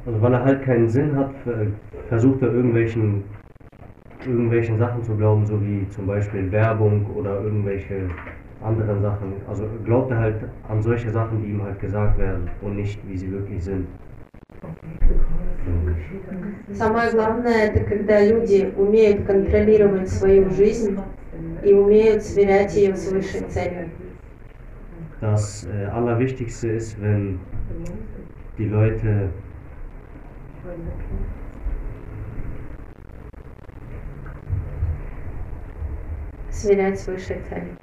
[0.06, 1.72] also weil er halt keinen Sinn hat, ver-
[2.08, 3.24] versucht er irgendwelchen,
[4.28, 8.08] irgendwelchen Sachen zu glauben, so wie zum Beispiel Werbung oder irgendwelche
[8.65, 9.35] anderen Sachen.
[9.49, 10.37] Also glaubt er halt
[10.69, 13.87] an solche Sachen, die ihm halt gesagt werden und nicht, wie sie wirklich sind.
[16.73, 20.99] Самое главное, это когда люди умеют контролировать свою жизнь
[21.65, 23.91] и умеют сверять ее с высшей целью.
[25.21, 27.41] Das äh, Allerwichtigste ist, wenn
[28.57, 29.31] die Leute
[36.51, 37.77] Сверять с высшей целью.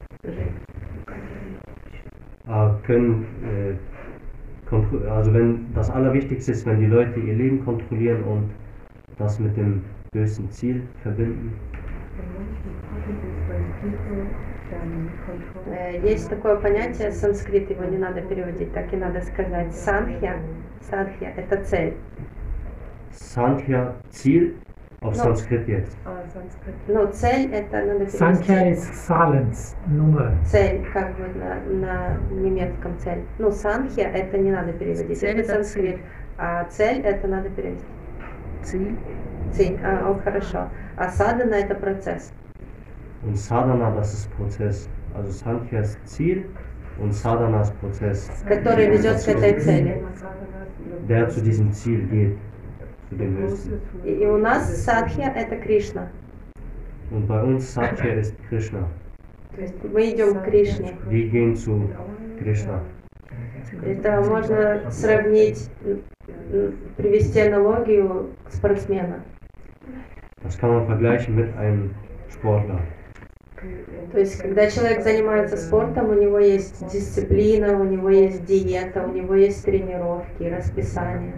[2.41, 2.47] жизнь.
[2.47, 8.23] äh, können, äh, kontro- also wenn das Allerwichtigste ist, wenn die Leute ihr Leben kontrollieren
[8.23, 8.49] und
[9.17, 11.53] das mit dem höchsten Ziel verbinden.
[15.67, 19.73] Э, Есть такое понятие, санскрит, его не надо переводить, так и надо сказать.
[19.73, 20.39] Санхья,
[20.81, 21.93] санхья – это цель.
[23.11, 24.53] Sankhya, Ziel
[25.10, 25.14] No.
[25.14, 25.96] Sanskrit jetzt.
[26.04, 26.74] Ah, Sanskrit.
[26.86, 28.18] Ну, цель– это надо перевести.
[28.18, 30.32] Санхья ist Zahlens, Nummer.
[30.46, 33.22] Цель, как бы на, на немецком цель.
[33.38, 35.96] Ну, санхья– это не надо переводить, Цель это это санскрит.
[35.96, 36.02] цель.
[36.38, 37.84] А цель– это надо перевести.
[38.62, 38.96] Ziel.
[39.52, 40.68] Цель, а, о, хорошо.
[40.96, 42.32] А садана это процесс.
[43.24, 44.88] Und Sadhana, das ist Prozess.
[45.14, 46.46] Also Sankhya ist Ziel
[46.98, 48.30] und Sadhana ist Prozess.
[48.46, 50.02] который ведет к этой цели.
[51.08, 52.38] Der zu diesem Ziel geht.
[54.04, 56.10] И, и у нас садхья это Кришна.
[57.10, 58.88] Und bei uns Satya ist Krishna.
[59.54, 60.96] То есть мы идем к Кришне.
[61.10, 61.90] Wir gehen zu
[62.40, 62.82] Krishna.
[63.84, 65.68] Это можно сравнить,
[66.96, 69.22] привести аналогию спортсмена.
[70.42, 71.94] Das kann man vergleichen mit einem
[72.30, 72.80] Sportler.
[74.12, 79.12] То есть, когда человек занимается спортом, у него есть дисциплина, у него есть диета, у
[79.12, 81.34] него есть тренировки, расписание.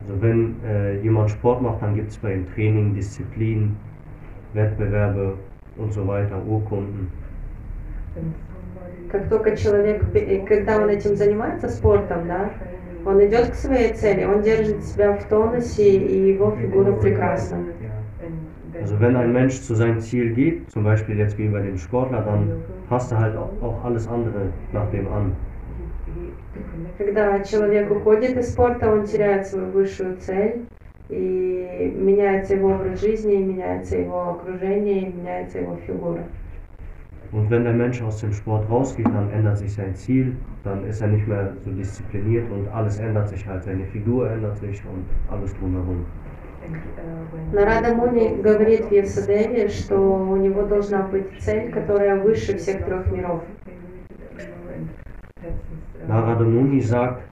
[0.00, 3.76] Also wenn äh, jemand Sport macht, dann gibt es bei ihm Training, Disziplin,
[4.54, 5.34] Wettbewerbe
[5.78, 7.08] und so weiter, Urkunden.
[9.08, 12.50] Как только человек, э, когда он этим занимается спортом, да,
[13.04, 17.58] он идет к своей цели, он держит себя в тонусе, и его фигура прекрасна.
[18.80, 22.22] Also wenn ein Mensch zu seinem Ziel geht, zum Beispiel jetzt wie bei dem Sportler,
[22.22, 22.50] dann
[22.88, 25.32] passt er halt auch, auch alles andere nach dem an.
[26.97, 30.65] Когда человек уходит из спорта, он теряет свою высшую цель,
[31.09, 36.23] и меняется его образ жизни, меняется его окружение, меняется его фигура.
[37.31, 40.35] Und wenn der Mensch aus dem Sport rausgeht, dann ändert sich sein Ziel,
[40.65, 43.63] dann ist er nicht mehr so diszipliniert und alles ändert sich halt.
[43.63, 46.05] Seine Figur ändert sich und alles drumherum.
[47.53, 53.09] Нарада Муни говорит в Евсадеве, что у него должна быть цель, которая выше всех трех
[53.11, 53.41] миров.
[56.06, 57.22] Narada Muni sagt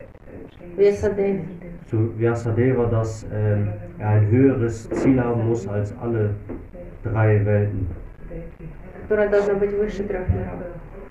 [0.77, 1.45] В Евсадеве.
[1.87, 6.35] zu Vyasadeva, dass ähm, er ein höheres Ziel haben muss als alle
[7.03, 7.87] drei Welten.
[9.03, 10.61] которая должна быть выше трех миров.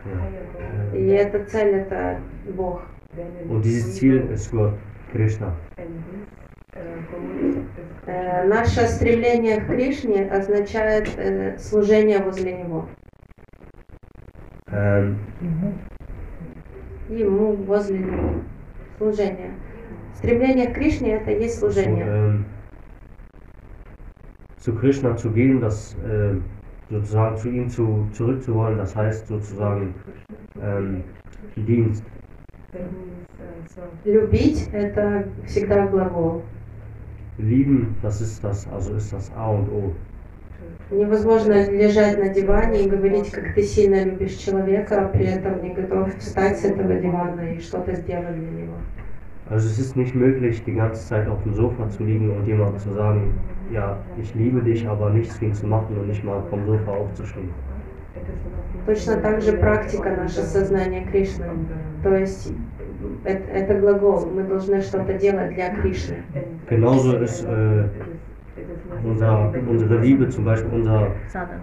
[0.06, 0.98] Ja.
[0.98, 2.18] И эта цель это
[2.56, 2.82] Бог.
[3.48, 4.74] Und dieses Ziel ist Gott,
[5.12, 5.54] Krishna.
[8.06, 12.88] Э, наше стремление к Кришне означает э, служение возле Него.
[14.72, 15.18] Ähm,
[17.09, 18.43] Ему возле Него.
[18.99, 19.53] Служение.
[20.15, 22.05] Стремление к Кришне это есть служение.
[22.07, 22.45] ähm,
[24.59, 26.43] zu Krishna zu gehen, das ähm,
[26.91, 29.95] sozusagen zu ihm zu, zurückzuwollen, das heißt sozusagen
[30.61, 31.05] ähm,
[31.57, 32.05] Dienst.
[34.05, 36.43] Любить это всегда глагол.
[37.39, 39.95] Lieben, das ist das, also ist das A und O.
[40.91, 45.75] Невозможно лежать на диване и говорить, как ты сильно любишь человека, а при этом не
[45.75, 48.75] готов встать с этого дивана и что-то сделать для него.
[49.51, 52.79] Also es ist nicht möglich, die ganze Zeit auf dem Sofa zu liegen und jemandem
[52.79, 53.33] zu sagen,
[53.71, 57.51] ja, ich liebe dich, aber nichts ihn zu machen und nicht mal vom Sofa aufzustehen.
[58.87, 61.47] Точно так же практика наше сознание Кришны.
[62.03, 62.53] То есть
[63.25, 66.23] это, это глагол, мы должны что-то делать для Кришны.
[66.69, 67.89] Genauso ist äh,
[69.04, 71.62] unser, unsere Liebe, zum Beispiel unser, Sadhana.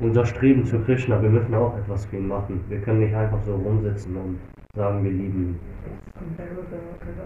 [0.00, 2.60] unser Streben zu Krishna, wir müssen auch etwas für ihn machen.
[2.68, 4.38] Wir können nicht einfach so rumsitzen und
[4.74, 5.60] sagen, wir lieben ihn.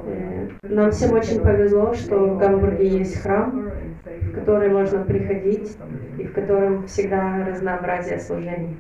[0.07, 3.70] Э, Нам всем очень повезло, что в Гамбурге есть храм,
[4.05, 5.77] в который можно приходить
[6.18, 8.79] и в котором всегда разнообразие служений.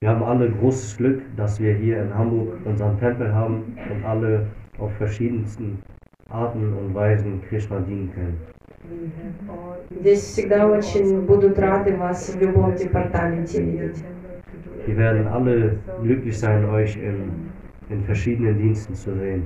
[0.00, 4.46] Wir haben alle großes Glück, dass wir hier in Hamburg unseren Tempel haben und alle
[4.78, 5.82] auf verschiedensten
[6.32, 8.38] Arten und Weisen Krishna dienen können.
[9.90, 14.04] Здесь всегда очень будут рады вас в любом департаменте видеть.
[14.86, 17.50] Wir werden alle glücklich sein, euch in,
[17.88, 19.44] in verschiedenen Diensten zu sehen.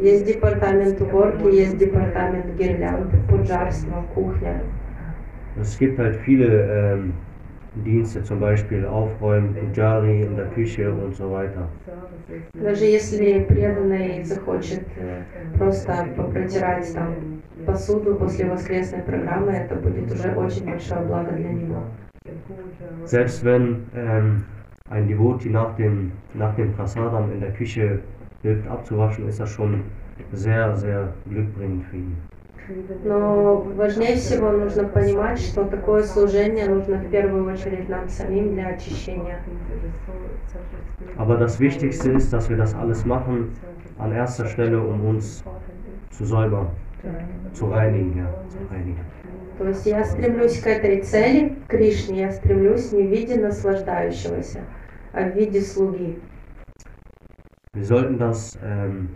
[0.00, 4.60] Есть департамент уборки, есть департамент гирлянд, пуджарство, кухня.
[5.60, 7.12] Es gibt halt viele ähm,
[7.76, 11.68] Dienste, zum Beispiel Aufräumen, Pujari in der Küche und so weiter.
[12.54, 15.22] Даже если преданный захочет э,
[15.56, 21.82] просто попротирать там посуду после воскресной программы, это будет уже очень большое благо для него.
[23.04, 24.44] Selbst wenn ähm,
[24.90, 28.00] ein Devoti nach dem, nach dem Prasadam in der Küche
[28.42, 29.82] hilft abzuwaschen, ist das schon
[30.32, 32.16] sehr, sehr glückbringend für ihn.
[33.03, 38.67] Но важнее всего нужно понимать, что такое служение нужно в первую очередь нам самим для
[38.67, 39.39] очищения.
[41.17, 43.53] Aber das Wichtigste ist, dass wir das alles machen
[43.97, 45.43] an erster Stelle, um uns
[46.11, 46.69] zu säubern,
[47.53, 48.17] zu reinigen.
[48.17, 49.05] Ja, zu reinigen.
[49.57, 54.59] То есть я стремлюсь к этой цели, к Кришне, я стремлюсь не в виде наслаждающегося,
[55.13, 56.19] а в виде слуги.
[57.73, 59.09] Wir sollten das, ähm,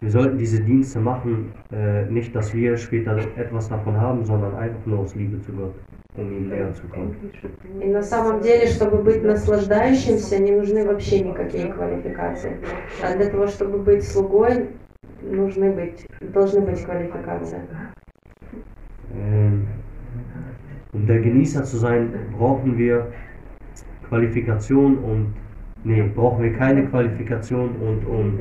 [0.00, 4.86] wir sollten diese Dienste machen, äh, nicht, dass wir später etwas davon haben, sondern einfach
[4.86, 5.74] nur aus Liebe zu Gott,
[6.16, 7.14] um ihm näher zu kommen.
[7.82, 12.56] И на самом деле, чтобы быть наслаждающимся, не нужны вообще никакие квалификации.
[13.02, 14.70] А для того, чтобы быть слугой,
[15.22, 17.60] нужны быть, должны быть квалификации.
[19.14, 19.66] Ähm,
[20.94, 23.12] um der Genießer zu sein, brauchen wir
[24.08, 25.34] Qualifikation und
[25.84, 28.40] nee, brauchen wir keine Qualifikation und um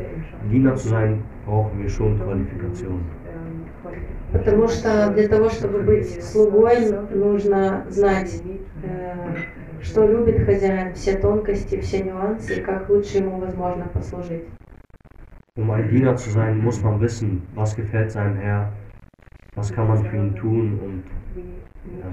[0.50, 1.22] Diener zu sein,
[4.33, 8.43] Потому что для того, чтобы быть слугой, нужно знать,
[8.83, 9.37] э,
[9.83, 14.45] что любит хозяин, все тонкости, все нюансы, и как лучше ему возможно послужить.
[15.57, 18.73] Um ein Diener zu sein, muss man wissen, was gefällt seinem Herr,
[19.55, 21.05] was kann man für ihn tun und
[22.01, 22.09] ja.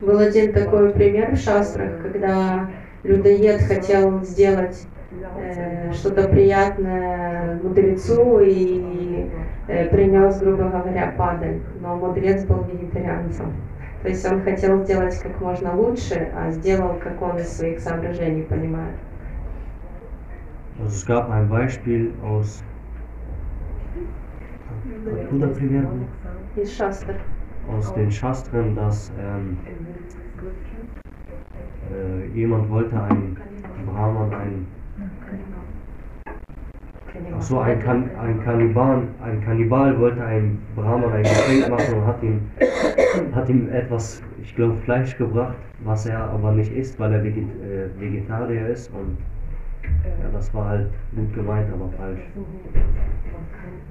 [0.00, 2.68] Был один такой пример в шастрах, когда
[3.02, 4.86] людоед хотел сделать
[5.36, 9.30] э, что-то приятное мудрецу и
[9.68, 13.52] э, принес, грубо говоря, падаль, но мудрец был вегетарианцем.
[14.02, 18.42] То есть он хотел сделать как можно лучше, а сделал, как он из своих соображений
[18.42, 18.96] понимает.
[20.76, 22.62] Also es gab ein Beispiel aus
[25.06, 25.88] Откуда пример?
[26.56, 27.14] Из шастр.
[27.68, 29.58] aus den Shastren, dass ähm,
[31.90, 33.36] äh, jemand wollte ein
[33.86, 34.66] Brahman, ein
[37.35, 42.05] Ach so, ein, kan ein, Kannibal, ein Kannibal wollte einem Brahman ein Geschenk machen und
[42.05, 42.41] hat ihm,
[43.33, 47.45] hat ihm etwas, ich glaube, Fleisch gebracht, was er aber nicht isst, weil er Veget
[47.45, 48.91] äh, Vegetarier ist.
[48.93, 49.17] Und
[50.03, 52.21] ja, das war halt gut gemeint, aber falsch.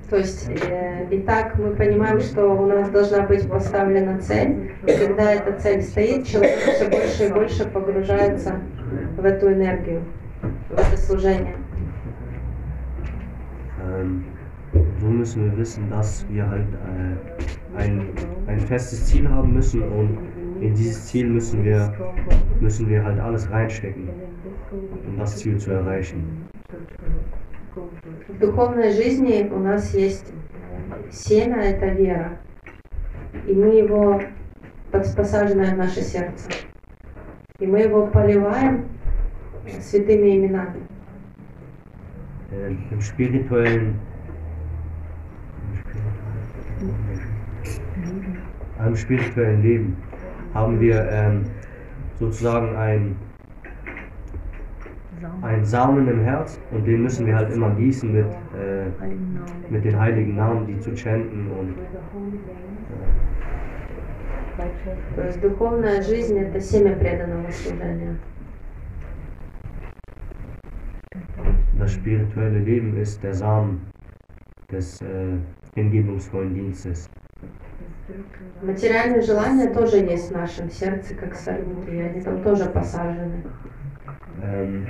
[0.09, 5.33] То есть, э, итак, мы понимаем, что у нас должна быть поставлена цель, и когда
[5.33, 8.55] эта цель стоит, человек все больше и больше погружается
[9.19, 10.03] в эту энергию,
[10.71, 11.57] в это служение.
[13.93, 14.25] Ähm,
[15.01, 18.09] so müssen wir wissen, dass wir halt äh, ein,
[18.47, 20.19] ein festes Ziel haben müssen und
[20.61, 21.93] in dieses Ziel müssen wir,
[22.61, 24.09] müssen wir halt alles reinstecken,
[25.07, 26.49] um das Ziel zu erreichen.
[28.29, 32.39] В духовной жизни у нас есть э, семя, это вера,
[33.47, 34.21] и мы его
[34.93, 36.51] пос- посаженное в наше сердце,
[37.61, 38.87] и мы его поливаем
[39.81, 40.83] святыми именами.
[42.53, 43.99] Äh, Im spirituellen,
[48.87, 49.97] im spirituellen Leben
[50.55, 51.45] haben wir ähm,
[52.19, 53.17] sozusagen ein,
[55.21, 59.35] Samen, einen Samen im Herz und den müssen wir halt immer gießen mit, äh, heiligen
[59.35, 59.65] Namen.
[59.69, 61.75] mit den heiligen Namen, die zu chanten und
[65.15, 68.17] То есть духовная жизнь это семя преданного служения.
[71.79, 73.81] das spirituelle Leben ist der Samen
[74.71, 75.39] des äh,
[75.75, 77.09] hingebungsvollen Dienstes.
[78.63, 83.45] Материальные желания тоже есть в нашем сердце, как сорняки, и они там тоже посажены.
[84.43, 84.87] Ähm,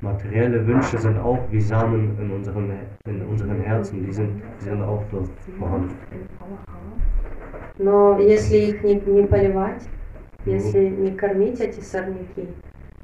[0.00, 2.70] materielle Wünsche sind auch wie Samen in unserem,
[3.06, 5.96] in unseren Herzen, die sind, die sind auch dort vorhanden.
[7.78, 9.82] Но если их не, не поливать,
[10.44, 12.48] если не кормить эти сорняки,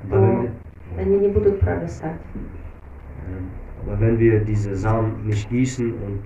[0.05, 0.51] Aber wenn, wir,
[0.99, 2.19] они не будут прорастать.
[3.29, 3.49] ähm,
[3.85, 6.21] aber wenn wir diese Samen nicht gießen und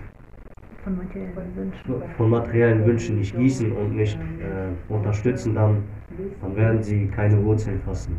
[0.85, 2.03] Von materiellen Wünschen.
[2.17, 5.83] von materiellen Wünschen nicht gießen und nicht äh, unterstützen, dann,
[6.43, 8.17] dann werden sie keine Wurzeln fassen.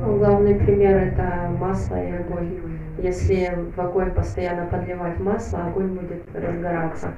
[0.00, 2.58] Ну, главный пример это масло и огонь.
[2.98, 7.12] Если в огонь постоянно подливать масло, огонь будет разгораться.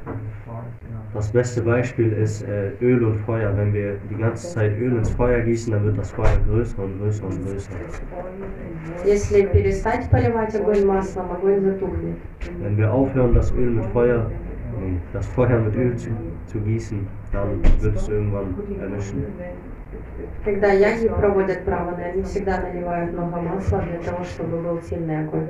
[1.14, 3.57] Das beste Beispiel ist äh, Öl und Feuer.
[3.57, 6.99] Wenn wir die ganze Zeit Öl ins Feuer gießen, dann wird das Feuer größer und
[7.01, 7.72] größer und größer.
[9.05, 12.16] Если перестать поливать огонь маслом, огонь затухнет.
[12.61, 14.31] Wenn wir aufhören, das Öl mit Feuer,
[14.81, 16.11] nee, das Feuer mit Öl zu,
[16.47, 19.24] zu gießen, dann wird es irgendwann erlöschen.
[20.45, 25.47] Когда яги проводят праваны, они всегда наливают много масла для того, чтобы был сильный огонь.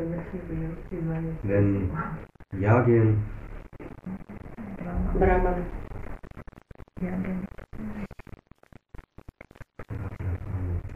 [1.43, 1.91] Wenn
[2.53, 3.19] Yagien
[5.15, 5.65] Браман.
[7.01, 7.47] Jagen.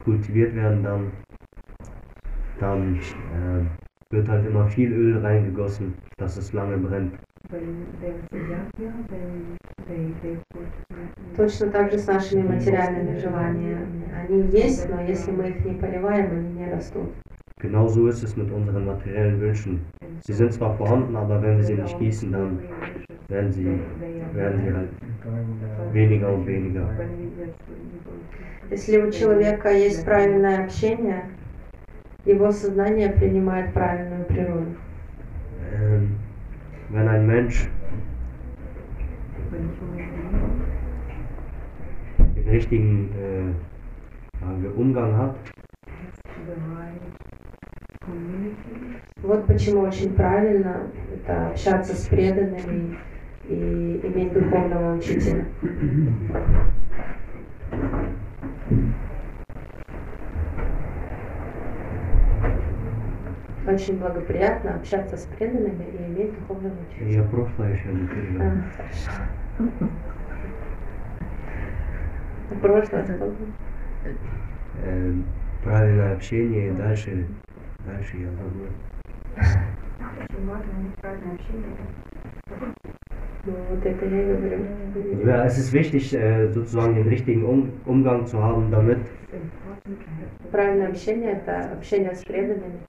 [0.05, 1.13] kultiviert werden, dann,
[2.61, 7.15] dann äh, wird halt immer viel Öl reingegossen, dass es lange brennt.
[11.36, 14.04] Точно так же с нашими материальными желаниями.
[14.16, 17.10] Они есть, но если мы их не поливаем, они не rастут.
[17.62, 19.82] Genauso ist es mit unseren materiellen Wünschen.
[20.22, 22.60] Sie sind zwar vorhanden, aber wenn wir sie nicht gießen, dann
[23.28, 23.80] werden sie,
[24.34, 24.90] werden sie halt
[25.94, 26.90] weniger und weniger.
[28.72, 31.26] Если у человека есть правильное общение,
[32.26, 34.76] его сознание принимает правильную природу.
[35.74, 36.18] Ähm,
[36.90, 37.70] wenn ein Mensch
[42.50, 45.36] richtigen äh, wir, Umgang hat
[49.22, 52.98] Вот почему очень правильно это общаться с преданными
[53.48, 55.46] и иметь духовного учителя.
[63.68, 67.22] Очень благоприятно общаться с преданными и иметь духовного учителя.
[67.22, 68.42] Я прошлое еще не пережил.
[72.49, 72.61] хорошо.
[72.61, 73.33] Прошлое что?
[74.83, 75.13] Э,
[75.63, 77.27] правильное общение и дальше,
[77.87, 78.69] дальше я забыл.
[83.47, 85.27] Ну, вот это я и говорю.
[85.27, 88.99] Ja, es ist wichtig, äh, sozusagen den richtigen um Umgang zu haben damit.
[90.51, 92.81] Правильное общение – это общение с преданными.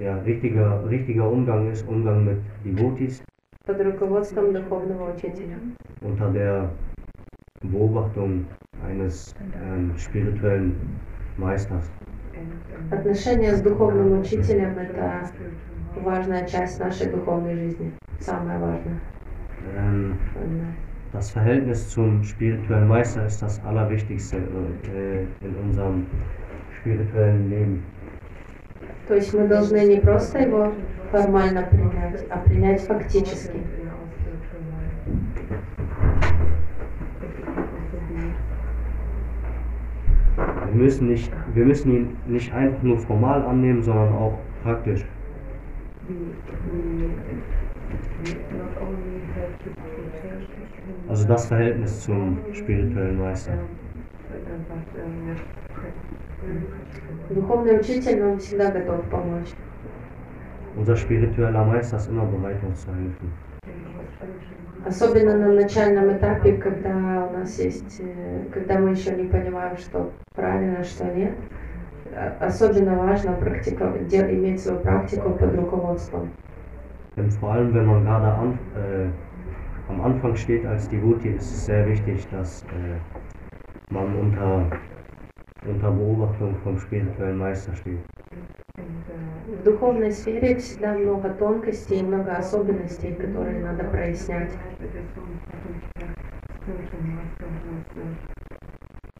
[0.00, 3.22] Ja, richtiger, richtiger Umgang ist Umgang mit Devotis
[3.66, 5.56] под руководством духовного учителя.
[6.00, 6.70] unter der
[7.61, 8.45] Beobachtung
[8.85, 10.75] eines ähm, spirituellen
[11.37, 11.91] Meisters.
[12.91, 15.29] Отношения с духовным учителем– это
[15.97, 18.99] важная часть нашей духовной жизни, самая важная.
[19.75, 20.17] Ähm,
[21.11, 24.37] das Verhältnis zum spirituellen Meister ist das Allerwichtigste
[24.93, 26.05] äh, in unserem
[26.79, 27.83] spirituellen Leben.
[29.07, 30.71] То есть мы должны не просто его
[31.11, 33.59] формально принять, а принять фактически.
[40.79, 45.05] müssen, nicht, wir müssen ihn nicht einfach nur formal annehmen, sondern auch praktisch.
[51.07, 53.53] Also das Verhältnis zum spirituellen Meister.
[60.75, 63.33] Unser spiritueller Meister ist immer bereit, uns zu helfen.
[64.85, 70.11] Особенно на начальном этапе, когда у нас есть, э, когда мы еще не понимаем, что
[70.35, 71.37] правильно, что нет.
[72.15, 76.29] А- Особенно важно практика, де- иметь свою практику под руководством.
[77.41, 79.09] Vor allem, wenn man gerade an, äh,
[79.89, 82.99] am Anfang steht als Devotee, ist es sehr wichtig, dass äh,
[83.93, 84.71] man unter,
[85.66, 87.98] unter Beobachtung vom spirituellen Meister steht.
[89.46, 94.52] В духовной сфере всегда много тонкостей и много особенностей, которые надо прояснять.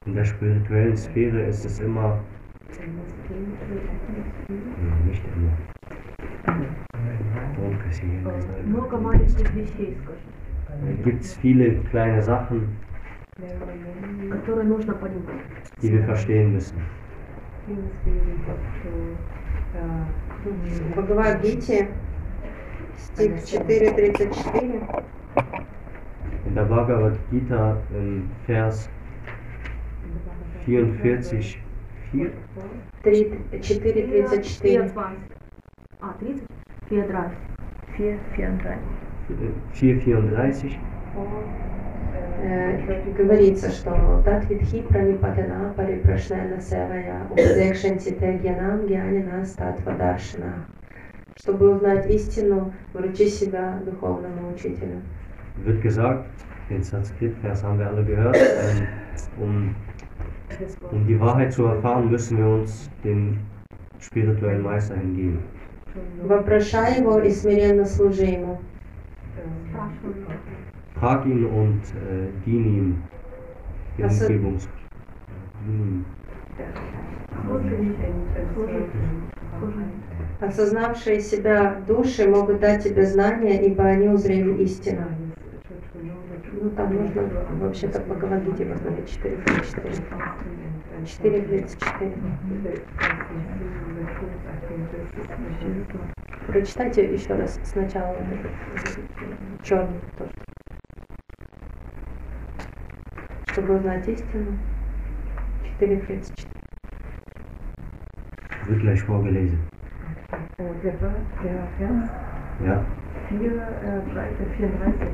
[0.06, 2.20] In der spirituellen Sphäre ist es immer,
[3.68, 5.52] nee, nicht immer,
[7.56, 8.66] Tонкости, я не знаю.
[8.66, 12.76] Много маленьких вещей, скажем, Gibt es viele kleine Sachen,
[14.31, 15.43] которые нужно понимать.
[15.81, 16.77] die wir verstehen müssen.
[20.45, 21.89] В Бхагавад-гите,
[22.97, 25.03] стих 4.34,
[26.45, 28.89] In der Bhagavad Gita im Vers
[30.65, 31.59] 44,
[32.11, 32.31] 4,
[33.03, 35.17] 4.34, 24.
[36.01, 36.43] А, 30?
[36.89, 37.31] Феодраль.
[37.97, 38.79] 4, 34.
[39.73, 40.79] 434,
[41.15, 41.68] э,
[43.17, 50.65] говорится, что Татвидхи Пранипадана Парипрашнена Севая Упадекшанти Тегьянам Гьянина Статвадаршина.
[51.37, 55.01] Чтобы узнать истину, вручи себя духовному учителю.
[55.65, 56.25] wird gesagt,
[56.69, 58.87] den Sanskrit-Vers haben wir alle gehört, ähm,
[59.41, 59.75] um,
[60.91, 63.39] um die Wahrheit zu erfahren, müssen wir uns dem
[63.99, 65.39] spirituellen Meister hingeben.
[66.23, 68.59] Вопрошай его и смиренно служи ему.
[69.71, 69.91] Frag
[71.25, 72.29] ihn und äh.
[74.03, 74.69] Also- Hingebungs.
[75.65, 76.05] Diene ihm.
[80.39, 85.05] Осознавшие себя души могут дать тебе знания, ибо они узрели истину.
[86.61, 87.29] Ну, там нужно
[87.59, 90.03] вообще-то по Бхагавадгите посмотреть 4.34.
[91.05, 92.81] 4.34.
[96.47, 98.15] Прочитайте еще раз сначала
[99.63, 100.48] черный тоже.
[103.52, 104.58] Чтобы узнать истину.
[105.78, 106.46] 4.34.
[108.66, 109.58] Wird gleich vorgelesen.
[110.58, 112.10] Der Vers, der Vers
[112.64, 112.84] Ja.
[113.28, 115.08] 4, äh, 34.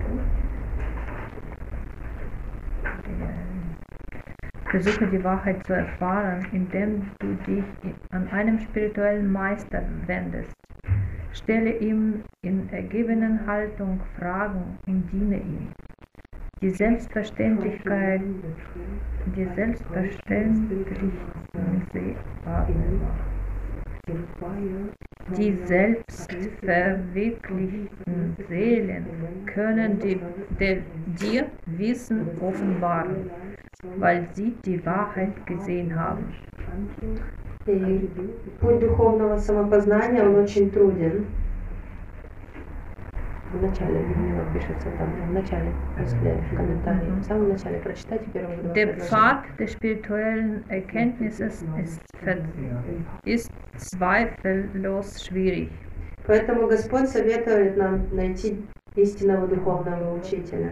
[4.71, 7.65] Versuche die Wahrheit zu erfahren, indem du dich
[8.13, 10.53] an einen spirituellen Meister wendest.
[11.33, 15.69] Stelle ihm in ergebenen Haltung Fragen und diene ihm.
[16.63, 18.21] Die Selbstverständlichkeit,
[19.35, 21.13] die selbstverständlichen
[21.91, 22.17] Se-
[25.37, 29.07] die selbstverwirklichten Seelen
[29.47, 30.21] können die,
[30.59, 33.31] der, dir Wissen offenbaren,
[33.97, 36.27] weil sie die Wahrheit gesehen haben.
[37.67, 38.09] И
[38.61, 41.27] путь духовного самопознания, он очень труден.
[43.54, 47.10] В начале Людмила пишется там, в начале, после в комментарии.
[47.20, 48.98] В самом начале прочитайте первые два Der.
[48.98, 52.02] Pfad der spirituellen Erkenntnisses ist,
[53.24, 55.70] ist zweifellos schwierig.
[56.28, 58.66] Поэтому Господь советует нам найти
[58.96, 60.72] истинного духовного учителя,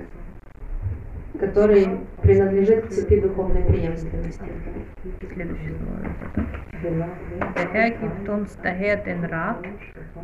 [1.39, 1.87] который
[2.21, 4.43] принадлежит к цепи духовной преемственности.
[6.83, 9.63] Der Herr gibt uns daher den Rat,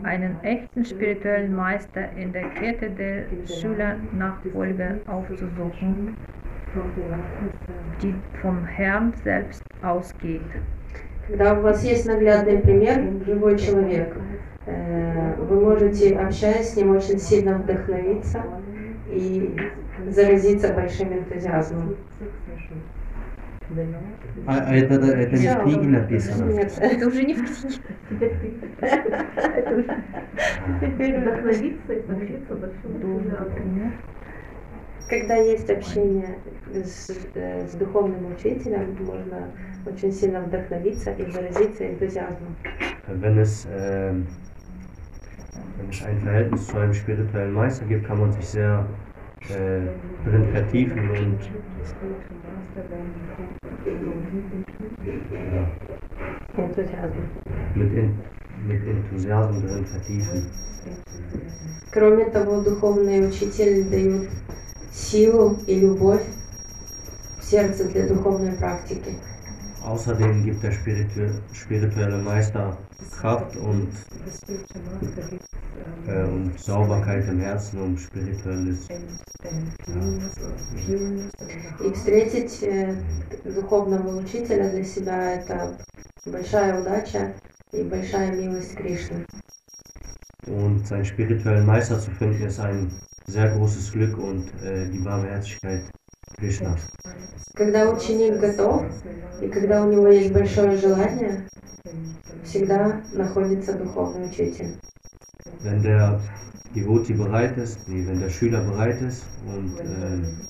[0.04, 6.18] einen echten spirituellen Meister in der Kette der Schülernachfolger aufzusuchen,
[8.02, 10.42] die vom Herrn selbst ausgeht.
[11.28, 14.16] Когда у вас есть наглядный пример, живой человек,
[14.66, 18.44] э, вы можете, общаясь с ним, очень сильно вдохновиться
[19.12, 19.56] и
[20.08, 21.96] заразиться большим энтузиазмом.
[24.48, 26.52] А, а это, это, это не в книге написано?
[26.52, 26.74] Нет.
[26.80, 27.76] Это уже не в книге.
[31.20, 33.32] Вдохновиться и научиться большому.
[35.08, 36.38] Когда есть общение
[36.72, 39.52] с, э, с духовным учителем, можно
[39.86, 42.56] очень сильно вдохновиться и заразиться энтузиазмом.
[43.08, 43.68] Wenn es,
[46.07, 48.87] ein Verhältnis zu einem spirituellen Meister gibt, kann man sich sehr
[49.49, 49.81] äh,
[50.29, 51.39] drin vertiefen und
[55.53, 57.19] ja, Энтузиазм.
[57.75, 58.19] mit, in,
[58.67, 60.51] mit Enthusiasmus drin vertiefen.
[61.93, 64.29] Кроме того, духовные учители дают
[64.93, 66.25] силу и любовь
[67.39, 69.15] в сердце для духовной практики.
[69.89, 72.77] Außerdem gibt der spiritu spirituelle Meister
[73.11, 73.89] Kraft und,
[76.07, 78.89] äh, und Sauberkeit im Herzen, um spirituelles
[81.81, 82.97] И встретить э,
[83.45, 85.77] духовного учителя для себя это
[86.25, 87.35] большая удача
[87.73, 89.27] и большая милость Кришны.
[90.47, 92.91] Und seinen spirituellen Meister zu finden, ist ein
[93.27, 95.83] sehr großes Glück und äh, die Barmherzigkeit
[96.39, 96.81] Krishnas.
[97.55, 98.85] Когда ученик готов
[99.41, 101.49] и когда у него есть большое желание,
[102.45, 104.79] всегда находится духовный учитель.
[105.63, 106.21] Wenn der
[106.75, 110.49] Devoti bereit ist, nee, wenn der Schüler bereit ist und ähm,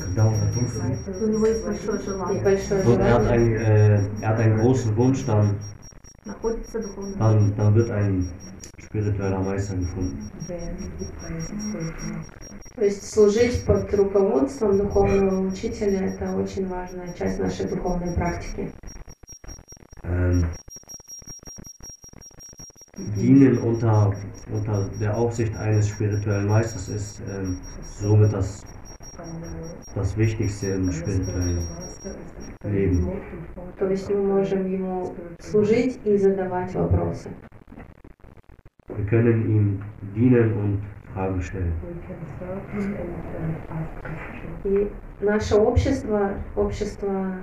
[0.00, 0.74] Когда он готов,
[1.20, 2.42] У него есть большое И желание.
[2.42, 5.58] большое und er, hat желание, ein, äh, er hat einen großen Wunsch, dann,
[6.24, 8.28] Находится духовный dann, dann wird ein
[8.78, 10.30] spiritueller Meister gefunden.
[12.75, 18.71] То есть служить под руководством духовного учителя это очень важная часть нашей духовной практики.
[20.03, 20.45] Ähm,
[23.15, 24.13] dienen unter,
[24.51, 28.63] unter der Aufsicht eines spirituellen Meisters ist ähm, somit das,
[29.95, 31.67] das Wichtigste im spirituellen
[32.63, 33.21] Leben.
[33.77, 37.29] То есть мы можем ему служить и задавать вопросы.
[38.87, 39.83] Wir können ihm
[40.15, 40.81] dienen und
[41.15, 41.73] Stellen.
[44.63, 47.35] И наше общество, общество,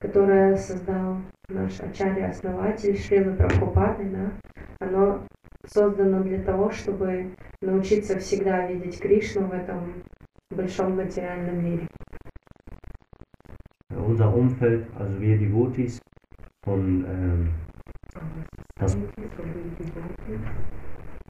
[0.00, 4.32] которое создал наш ачарья-основатель Шрилы Прабхупады, да,
[4.80, 5.26] оно
[5.66, 10.02] создано для того, чтобы научиться всегда видеть Кришну в этом
[10.50, 11.86] большом материальном мире.
[13.90, 16.00] Unser Umfeld, also wir Devotis,
[16.64, 17.54] von, ähm,
[18.76, 18.96] das,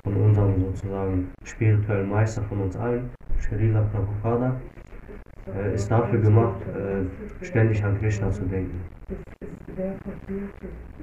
[0.04, 3.10] von unserem sozusagen spirituellen Meister von uns allen,
[3.40, 4.60] Srila Prabhupada,
[5.56, 8.82] äh, ist dafür gemacht, äh, ständig an Krishna zu denken.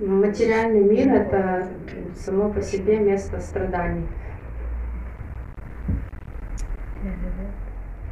[0.00, 1.66] Материальный мир – это
[2.14, 4.06] само по себе место страданий.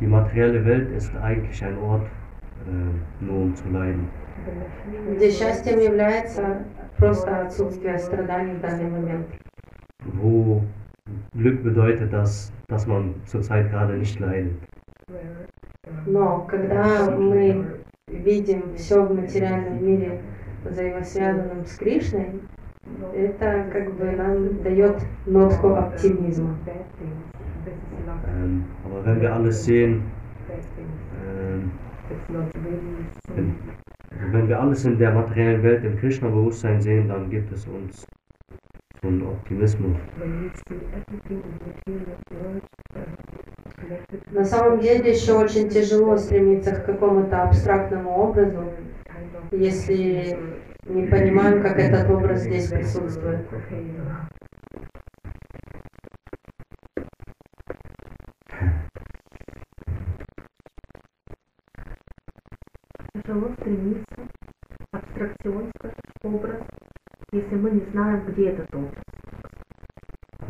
[0.01, 2.07] Die materielle Welt ist eigentlich ein Ort,
[2.67, 4.09] äh, nur um zu leiden.
[5.11, 6.65] где счастьем является
[6.97, 9.27] просто отсутствие страданий в данный момент.
[10.15, 10.63] Wo
[11.37, 14.55] Glück bedeutet, dass, dass man zurzeit gerade nicht leidet.
[16.07, 20.21] Но когда мы видим все в материальном мире
[20.65, 22.41] взаимосвязанным с Кришной,
[23.15, 24.97] это как бы нам дает
[25.27, 26.57] нотку оптимизма.
[28.27, 30.03] Ähm, aber wenn wir alles sehen,
[31.27, 31.71] ähm,
[33.35, 33.55] wenn,
[34.19, 38.07] also wenn wir alles in der materiellen Welt im Krishna-Bewusstsein sehen, dann gibt es uns
[39.04, 39.98] so einen Optimismus.
[44.32, 48.72] На самом деле еще очень тяжело стремиться к какому-то абстрактному образу,
[49.52, 50.38] если
[50.86, 53.48] не понимаем, как этот образ здесь присутствует.
[63.14, 64.28] Тяжело стремиться
[64.92, 65.94] абстракционское
[66.24, 66.62] образ,
[67.32, 68.93] если мы не знаем, где этот образ?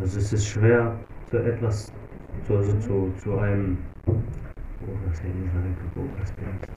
[0.03, 0.97] Also es ist schwer,
[1.29, 1.93] zu etwas,
[2.47, 4.15] zu, also zu, zu einem, oh,
[5.07, 6.69] was hätte ich sagen, Obrazbild.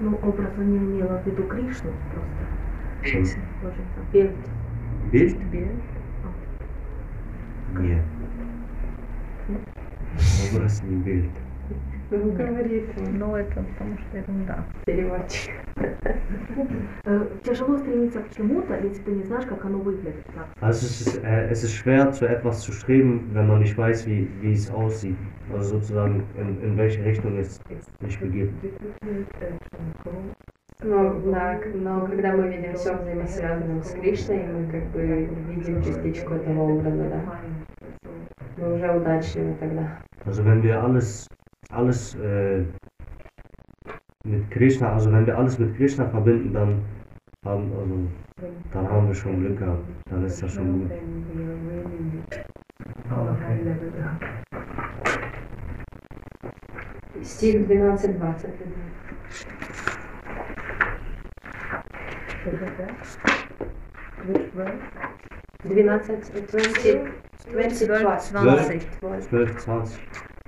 [0.00, 2.42] Ну, образ он не имела в виду Кришну просто.
[3.02, 4.00] Bild, Ложится.
[4.12, 4.36] Bild.
[5.12, 5.38] Bild?
[5.52, 5.82] Bild.
[7.78, 8.04] Нет.
[10.52, 11.43] Образ не Bild.
[12.11, 14.63] Ну, говорит Но это потому что ерунда.
[14.85, 15.51] переводчик.
[17.05, 20.23] Э, Тяжело стремиться к чему-то, если ты не знаешь, как оно выглядит.
[20.61, 24.05] Also es ist, äh, es ist schwer, zu etwas zu streben, wenn man nicht weiß,
[24.07, 25.15] wie, wie es aussieht.
[25.53, 27.59] Also sozusagen, in, in welche Richtung es
[28.01, 28.53] sich begibt.
[30.83, 35.01] Но, да, к- но когда мы видим все взаимосвязанным с Кришной, мы как бы
[35.55, 37.21] видим частичку этого образа, да.
[38.57, 40.01] Мы уже удачливы тогда.
[40.25, 41.27] Also wenn wir alles,
[41.70, 42.64] alles äh,
[44.24, 46.84] mit Krishna, also wenn wir alles mit Krishna verbinden, dann
[47.46, 48.08] haben, also,
[48.72, 49.84] dann haben wir schon Glück gehabt.
[50.10, 50.90] Dann ist das schon gut.
[57.22, 58.48] Стих 12-20.
[62.42, 62.60] 12,
[65.62, 68.90] 20, 20, 12, 20.
[69.00, 69.28] 20.
[69.28, 70.00] 12, 20.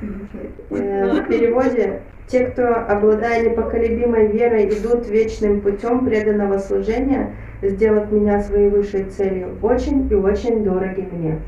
[0.00, 8.68] В переводе «Те, кто, обладая непоколебимой верой, идут вечным путем преданного служения, сделав меня своей
[8.68, 11.40] высшей целью, очень и очень дороги мне».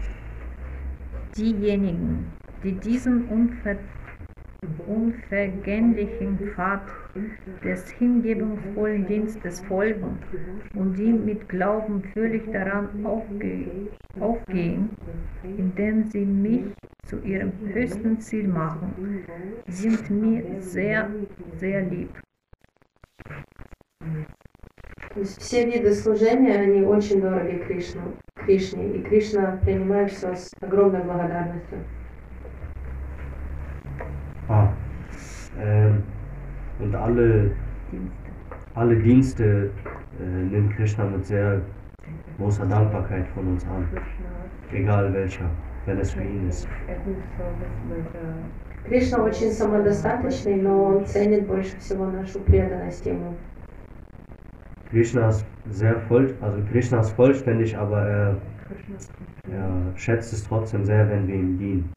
[1.36, 2.24] Diejenigen,
[2.64, 3.78] die diesem unver
[4.87, 6.81] unvergänglichen Pfad
[7.63, 10.17] des hingebungsvollen Dienstes folgen
[10.75, 14.89] und die mit Glauben völlig daran aufge aufgehen,
[15.57, 16.65] indem sie mich
[17.05, 19.25] zu ihrem höchsten Ziel machen,
[19.67, 21.09] sind mir sehr,
[21.57, 22.09] sehr lieb.
[25.13, 30.51] То есть все виды служения, они очень дороги Кришну, Кришне, и Кришна принимает все с
[30.61, 31.79] огромной благодарностью.
[34.49, 34.69] Ah.
[35.59, 36.03] Ähm,
[36.79, 37.51] und alle,
[38.73, 39.71] alle Dienste
[40.19, 41.61] äh, nimmt Krishna mit sehr
[42.37, 43.87] großer Dankbarkeit von uns an.
[44.71, 45.49] Egal welcher,
[45.85, 46.67] wenn es für ihn ist.
[48.85, 53.35] Кришна очень самодостаточный, но он ценит больше всего нашу преданность ему.
[54.91, 58.37] Krishna ist sehr voll, also Krishna ist vollständig, aber er,
[59.51, 61.93] er schätzt es trotzdem sehr, wenn wir ihm dienen.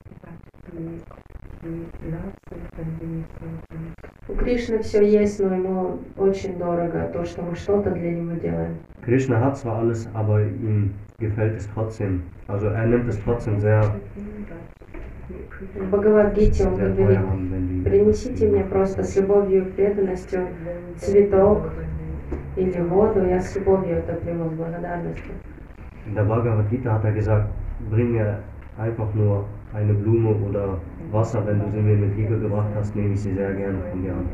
[4.27, 8.77] У Кришны все есть, но ему очень дорого то, что мы что-то для него делаем.
[9.05, 12.23] Krishna hat zwar alles, aber ihm gefällt es trotzdem.
[12.47, 13.83] Also er nimmt es trotzdem sehr,
[15.75, 17.19] В Бхагавадгите он говорит,
[17.85, 20.47] принесите мне просто с любовью и преданностью
[20.97, 21.71] цветок
[22.57, 25.33] или воду, я с любовью это приму, с благодарностью.
[26.05, 27.47] In der Bhagavad Gita hat er gesagt,
[27.89, 28.39] bring mir
[28.77, 30.79] einfach nur eine Blume oder
[31.11, 34.01] Wasser, wenn du sie mir mit Liebe gebracht hast, nehme ich sie sehr gerne von
[34.01, 34.29] dir an.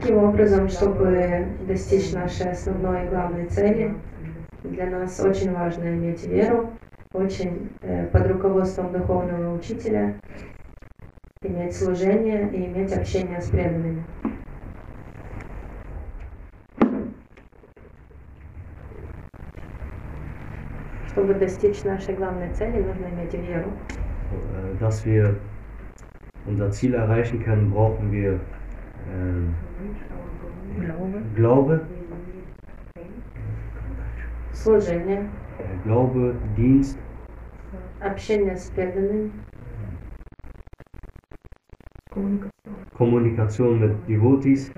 [0.00, 3.94] Таким образом, чтобы достичь нашей основной и главной цели,
[4.62, 6.70] для нас очень важно иметь веру,
[7.12, 10.14] очень э, под руководством духовного учителя,
[11.42, 14.04] иметь служение и иметь общение с преданными.
[21.15, 23.71] Чтобы достичь нашей главной цели, нужно иметь веру.
[24.31, 25.35] Äh, Dass wir
[26.45, 28.39] unser Ziel erreichen können, brauchen wir
[29.13, 29.53] ähm,
[30.79, 31.21] Glaube.
[31.35, 31.81] Glaube,
[34.53, 35.29] Служение,
[35.59, 36.97] äh, Glaube, Dienst,
[37.99, 39.31] общение с преданными,
[42.97, 44.71] Kommunikation mit Devotees.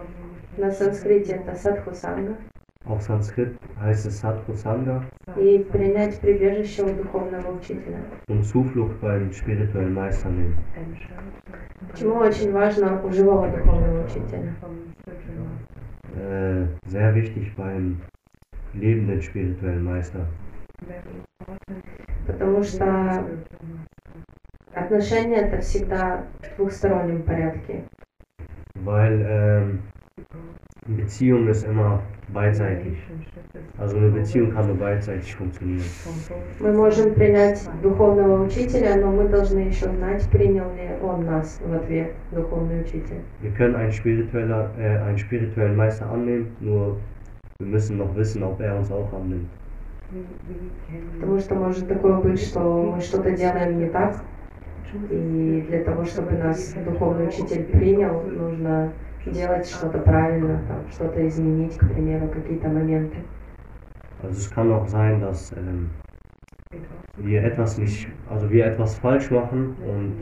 [0.57, 2.37] на санскрите это садхусанга,
[2.86, 5.02] Auf Sanskrit heißt es Sadhu Sangha
[5.36, 7.98] и принять прибежище у духовного учителя.
[8.28, 10.56] und Zuflucht beim spirituellen Meister nehmen.
[11.90, 14.54] Почему очень важно у живого духовного учителя?
[16.16, 18.00] Äh, sehr wichtig beim
[18.74, 20.26] lebenden spirituellen Meister.
[22.26, 23.24] Потому что
[24.74, 27.84] отношения это всегда в двухстороннем порядке.
[28.76, 29.82] Weil ähm,
[30.86, 32.00] Beziehung ist immer
[32.32, 32.96] beidseitig.
[33.78, 35.84] Also eine Beziehung kann nur beidseitig funktionieren.
[36.60, 41.72] Мы можем принять духовного учителя, но мы должны еще знать, принял ли он нас в
[41.74, 43.22] ответ, духовный учитель.
[43.42, 46.96] Wir können einen, spiritueller, äh, einen spirituellen Meister annehmen, nur
[47.58, 49.48] wir müssen noch wissen, ob er uns auch annimmt.
[51.20, 54.22] Потому что может такое быть, что мы что-то делаем не так,
[55.10, 58.90] и для того, чтобы нас духовный учитель принял, нужно
[59.27, 63.17] делать что-то правильно, там, что-то изменить, к примеру, какие-то моменты.
[64.21, 65.89] Also es kann auch sein, dass ähm,
[67.17, 70.13] wir etwas nicht, also wir etwas falsch machen und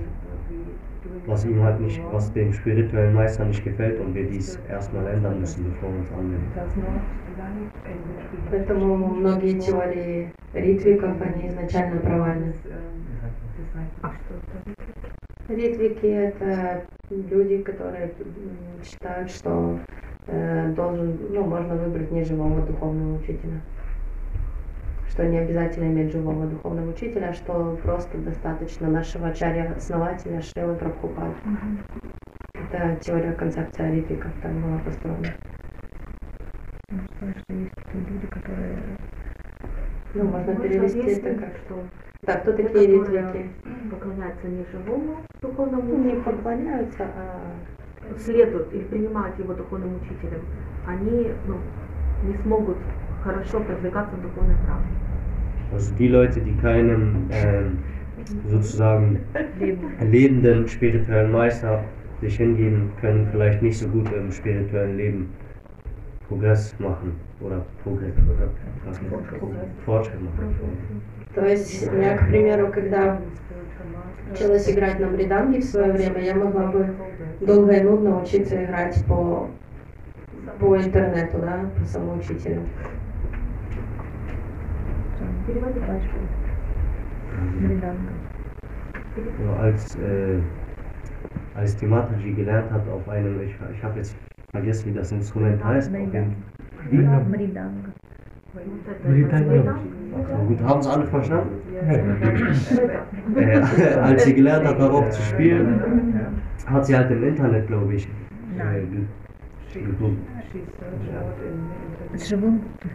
[1.27, 5.39] was ihm halt nicht, was dem spirituellen Meister nicht gefällt und wir dies erstmal ändern
[5.39, 6.51] müssen, bevor wir uns annehmen.
[8.49, 12.53] Поэтому многие теории ритвиков, они изначально провальны.
[15.48, 18.12] Ритвики— это люди, которые
[18.84, 19.78] считают, что
[20.26, 23.60] э, должен, ну, можно выбрать неживого духовного учителя.
[25.08, 31.34] Что не обязательно иметь живого духовного учителя, что просто достаточно нашего ачарья основателя Шрилы Прабхупады.
[32.54, 35.32] Это теория концепция ритвиков так была построена.
[36.90, 38.78] Можно сказать, что есть люди, которые
[40.14, 41.56] Ну, можно перевести это как...
[41.64, 41.84] что
[42.23, 43.49] Да, кто такие которые ритвики?
[43.89, 50.41] поклоняются не живому духовному Ну, не учителю, поклоняются, а следуют или принимают его духовным учителем,
[50.85, 51.57] они ну,
[52.23, 52.77] не смогут
[53.23, 55.01] хорошо продвигаться в духовной практике.
[55.73, 57.79] Also die Leute, die keinen ähm,
[58.47, 59.19] sozusagen
[60.01, 61.83] lebenden spirituellen Meister
[62.19, 65.29] sich hingeben, können vielleicht nicht so gut im spirituellen Leben
[66.27, 68.49] Progress machen oder Progress oder
[68.85, 68.99] was
[69.85, 71.14] Fortschritt machen.
[71.36, 73.20] То есть я, к примеру, когда
[74.32, 76.94] училась играть на бриданге в свое время, я могла бы
[77.42, 79.50] долго и нудно учиться играть по,
[80.58, 82.62] по интернету, да, по самоучителю.
[85.46, 85.80] Переводи.
[87.60, 88.12] Мриданга.
[89.38, 90.40] So, als, äh,
[91.54, 94.16] als die Mataji gelernt hat auf einem, ich, ich habe jetzt
[94.52, 96.34] vergessen, wie das Instrument heißt, auf dem,
[96.90, 97.92] Мриданга.
[100.05, 100.27] Британия.
[100.27, 101.49] so gut, haben es alle verstanden?
[103.35, 103.63] Нет.
[103.79, 106.13] Äh, als sie gelernt hat, darauf zu spielen,
[106.65, 110.17] hat sie halt im Internet, glaube ich, äh, ge- geguckt.
[112.13, 112.89] С живым ты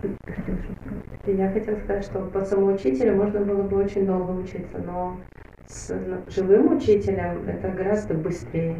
[0.00, 1.02] ты- ты хотел что сказать?
[1.26, 5.16] И я хотела сказать, что по самоучителю можно было бы очень долго учиться, но
[5.66, 5.94] с
[6.28, 8.76] живым учителем это гораздо быстрее.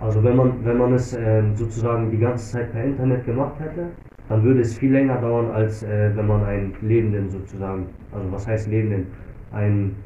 [0.00, 3.86] Also wenn man, wenn man es äh, sozusagen die ganze Zeit per Internet gemacht hätte,
[4.28, 8.46] dann würde es viel länger dauern, als äh, wenn man einen Lebenden sozusagen, also was
[8.46, 9.06] heißt Lebenden,
[9.52, 9.96] einen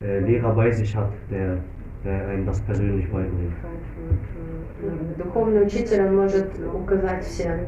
[0.00, 1.58] äh, Lehrer bei sich hat, der,
[2.04, 3.52] der einem das persönlich beibringt.
[5.16, 7.66] Духовный учитель, он может указать все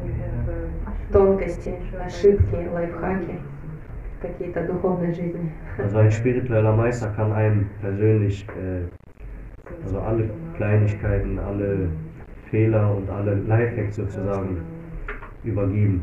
[1.11, 1.73] тонкости,
[2.05, 3.39] ошибки, лайфхаки
[4.21, 5.51] какие-то духовной жизни.
[5.77, 8.87] Also ein spiritueller Meister kann einem persönlich, äh,
[9.83, 11.89] also alle Kleinigkeiten, alle
[12.49, 14.57] Fehler und alle Lifehacks sozusagen
[15.44, 16.02] übergeben.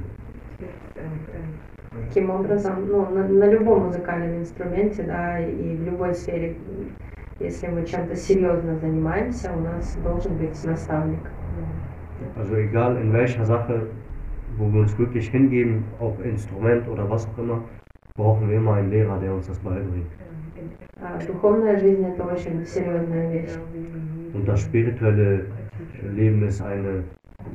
[2.07, 6.55] Таким образом, ну, на, на любом музыкальном инструменте, да, и в любой сфере,
[7.39, 11.19] если мы чем-то серьезно занимаемся, у нас должен быть наставник.
[12.35, 13.87] Also egal in welcher Sache,
[14.57, 17.63] wo wir uns wirklich hingeben, ob Instrument oder was auch immer,
[18.15, 20.07] brauchen wir immer einen Lehrer, der uns das beibringt.
[20.99, 23.55] А духовная жизнь это очень серьезная вещь.
[24.33, 25.45] Und das spirituelle
[26.01, 27.03] Leben ist eine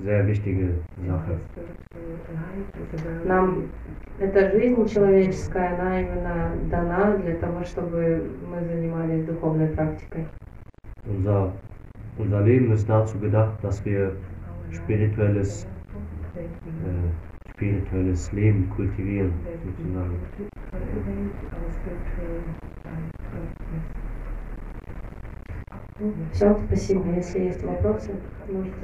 [0.02, 0.74] sehr wichtige
[1.06, 1.38] Sache.
[3.24, 3.68] Нам
[4.18, 10.26] эта жизнь человеческая, она именно дана для того, чтобы мы занимались духовной практикой.
[11.06, 11.52] Unser,
[12.18, 14.14] unser Leben ist dazu gedacht, dass wir
[14.72, 15.66] spirituelles,
[16.36, 19.32] äh, spirituelles Leben kultivieren,
[19.64, 20.18] sozusagen.
[26.32, 27.04] Все, спасибо.
[27.14, 28.12] Если есть вопросы,
[28.50, 28.74] можете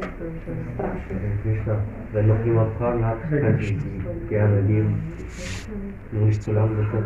[0.75, 1.81] спрашивать.
[2.13, 5.03] Wenn noch jemand Fragen hat, könnte ich die gerne geben.
[6.13, 7.05] Nur nicht zu lange bitte.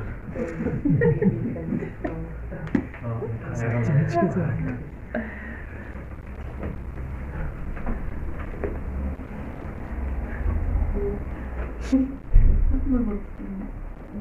[12.87, 13.21] Ну вот,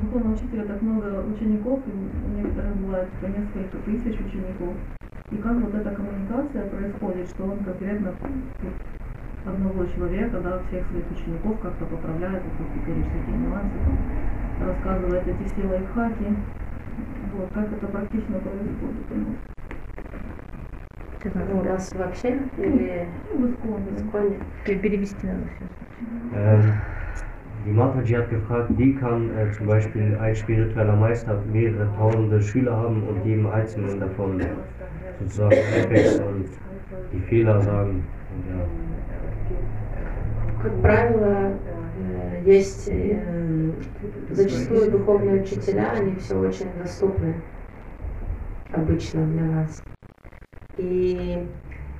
[0.02, 4.76] духовного учителя так много учеников, и у некоторых бывает по несколько тысяч учеников.
[5.32, 8.14] И как вот эта коммуникация происходит, что он конкретно
[9.46, 13.98] одного человека, да, всех своих учеников как-то поправляет, вот какие-то такие нюансы, там,
[14.68, 16.36] рассказывает эти все лайфхаки.
[17.32, 19.36] Вот, как это практично происходит у нас.
[21.24, 23.86] Это У нас вообще или Ну, в Исконе.
[23.92, 24.40] в Исконе?
[24.66, 26.74] Пе- Перевести надо все.
[27.62, 32.42] Ähm, die Mataji hat gefragt, wie kann äh, zum Beispiel ein spiritueller Meister mehrere tausende
[32.42, 34.42] Schüler haben und jedem einzelnen davon
[35.20, 36.46] sozusagen einwächst und
[37.14, 38.04] die Fehler sagen.
[38.34, 38.66] Und ja.
[40.64, 41.52] Как правило,
[42.00, 43.72] э, есть э,
[44.30, 47.36] зачастую духовные учителя, они все очень доступны
[48.74, 49.84] обычно для нас.
[50.78, 51.46] И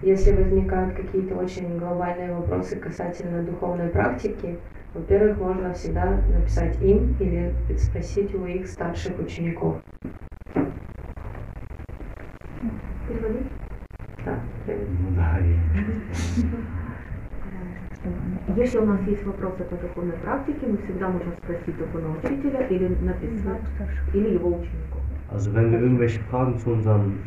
[0.02, 4.58] если возникают какие-то очень глобальные вопросы касательно духовной практики,
[4.95, 9.81] во-первых, можно всегда написать им или спросить у их старших учеников.
[13.09, 13.47] Переводить?
[14.25, 14.89] Да, привет.
[15.01, 15.57] Ну да, и-
[18.57, 22.89] Если у нас есть вопросы по духовной практике, мы всегда можем спросить духовного учителя или
[23.05, 23.63] написать,
[24.13, 25.03] или его учеников.
[25.29, 27.19] Also wenn wir irgendwelche Fragen zu unserem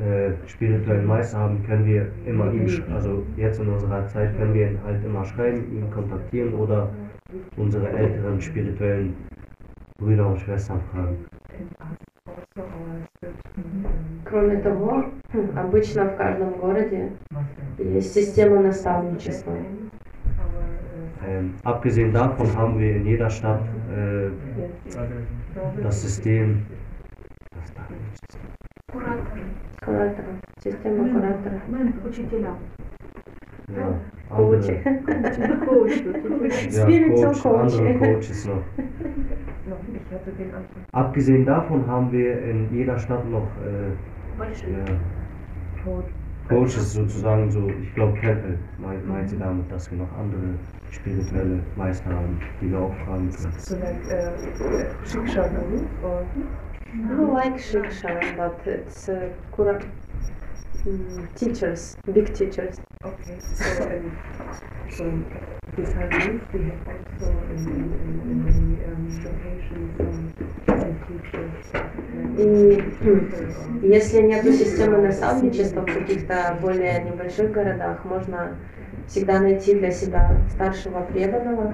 [0.00, 4.54] äh, spirituellen Meister haben, können wir immer ihm, sch- also jetzt in unserer Zeit können
[4.54, 6.90] wir ihn halt immer schreiben, ihn kontaktieren oder
[7.56, 9.14] unsere älteren spirituellen
[9.98, 11.26] Brüder und Schwestern fragen.
[14.24, 15.04] Кроме того,
[15.56, 17.12] обычно в каждом городе
[17.78, 19.56] есть система наставничества.
[21.26, 24.30] Ähm, abgesehen davon haben wir in jeder Stadt äh,
[25.82, 26.66] das System.
[27.50, 28.48] Das darf ich nicht sagen.
[28.92, 29.38] Куратор.
[29.84, 31.60] Куратора, система куратора.
[32.04, 32.56] Учителя.
[33.75, 33.99] ja,
[34.35, 34.67] Coach.
[35.65, 36.03] Coach.
[36.71, 37.45] Spiritual Coach.
[37.45, 38.63] Andere Coaches noch.
[40.91, 43.91] Abgesehen davon haben wir in jeder Stadt noch äh,
[46.49, 50.55] Coaches sozusagen so, ich glaube Keppel meint, meint sie damit, dass wir noch andere
[50.89, 53.53] spirituelle Meister haben, die wir auch fragen können.
[53.57, 55.43] So like uh, Shiksha
[56.03, 56.25] or?
[56.93, 59.29] No, like Shiksha, but it's uh,
[61.35, 62.75] teachers, big teachers.
[63.03, 63.37] okay.
[63.53, 64.17] So um,
[64.89, 65.03] so
[65.75, 69.03] besides this, we have also in, in, in, in um,
[69.99, 71.65] um, teachers.
[71.73, 71.79] uh,
[72.37, 72.77] И
[73.07, 78.55] or- если нет системы наставничества в каких-то более небольших городах, можно
[79.07, 81.73] всегда найти для себя старшего преданного,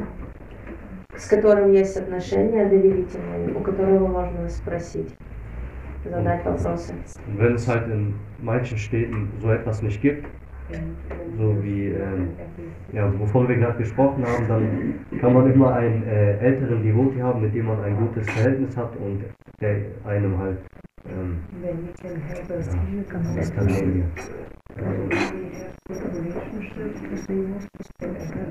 [1.18, 5.10] с которым есть отношения доверительные, у которого можно спросить,
[6.06, 7.20] Gesundheit ausnutzt.
[7.38, 10.28] Wenn es halt in manchen Städten so etwas nicht gibt,
[11.38, 12.30] so wie, ähm,
[12.94, 17.42] ja, wovon wir gerade gesprochen haben, dann kann man immer einen äh, älteren Devoti haben,
[17.42, 19.24] mit dem man ein gutes Verhältnis hat und
[19.62, 20.58] der einem halt.
[21.08, 21.70] Ähm, ja,
[23.36, 24.06] das kann man ja.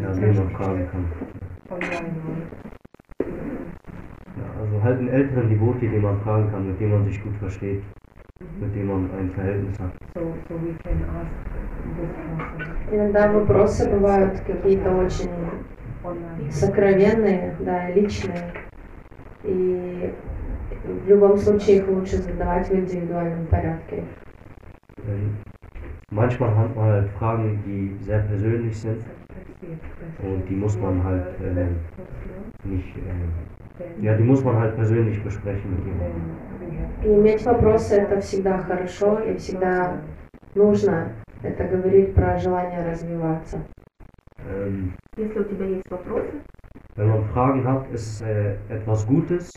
[0.03, 1.05] Ja, den man fragen kann
[4.84, 7.82] halt einen älteren Devoti, den man fragen kann, mit dem man sich gut versteht,
[8.60, 9.92] mit dem man ein Verhältnis hat.
[10.14, 15.30] so so we can ask this person Иногда вопросы бывают какие-то очень
[16.04, 16.52] online.
[16.52, 18.54] сокровенные, да, личные.
[19.44, 20.12] И
[21.06, 24.04] в любом случае их лучше задавать в индивидуальном порядке.
[25.08, 25.36] Ähm,
[26.12, 29.04] manchmal hat man halt Fragen, die sehr persönlich sind
[30.24, 31.76] und die muss man halt ähm,
[32.64, 33.32] nicht, ähm,
[34.01, 36.23] ja, die muss man halt persönlich besprechen mit jemandem.
[37.03, 40.01] И иметь вопросы это всегда хорошо и всегда
[40.55, 41.13] нужно.
[41.43, 43.59] Это говорит про желание развиваться.
[44.49, 46.41] Ähm, Если у тебя есть вопросы,
[46.97, 49.53] wenn man Fragen hat, ist äh, etwas Gutes,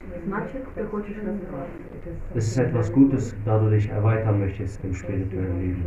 [2.34, 5.86] es ist etwas Gutes, da du dich erweitern möchtest im spirituellen Leben.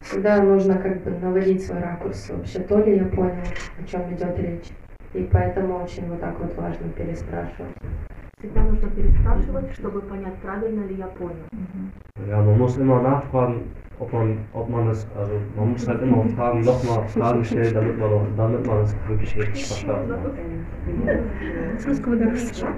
[0.00, 2.30] Всегда нужно как бы наводить свой ракурс.
[2.30, 3.42] Вообще, то ли я понял,
[3.78, 4.70] о чем идет речь.
[5.12, 7.74] И поэтому очень вот так вот важно переспрашивать.
[8.38, 11.48] Всегда нужно переспрашивать, чтобы понять, правильно ли я понял.
[12.28, 13.62] Ja, man muss immer nachfragen,
[13.98, 17.98] ob man, ob man es, also man muss halt immer Fragen, nochmal Fragen stellen, damit
[17.98, 21.80] man, damit man es wirklich richtig verstanden hat.
[21.80, 22.70] С русского до русского.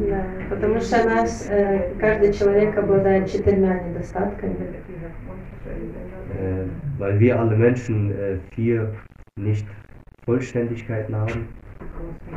[0.00, 4.56] Да, потому что нас, э, каждый человек обладает четырьмя недостатками.
[6.38, 6.64] Äh,
[6.98, 8.92] weil wir alle Menschen äh, vier
[9.36, 11.48] Nicht-Vollständigkeiten haben.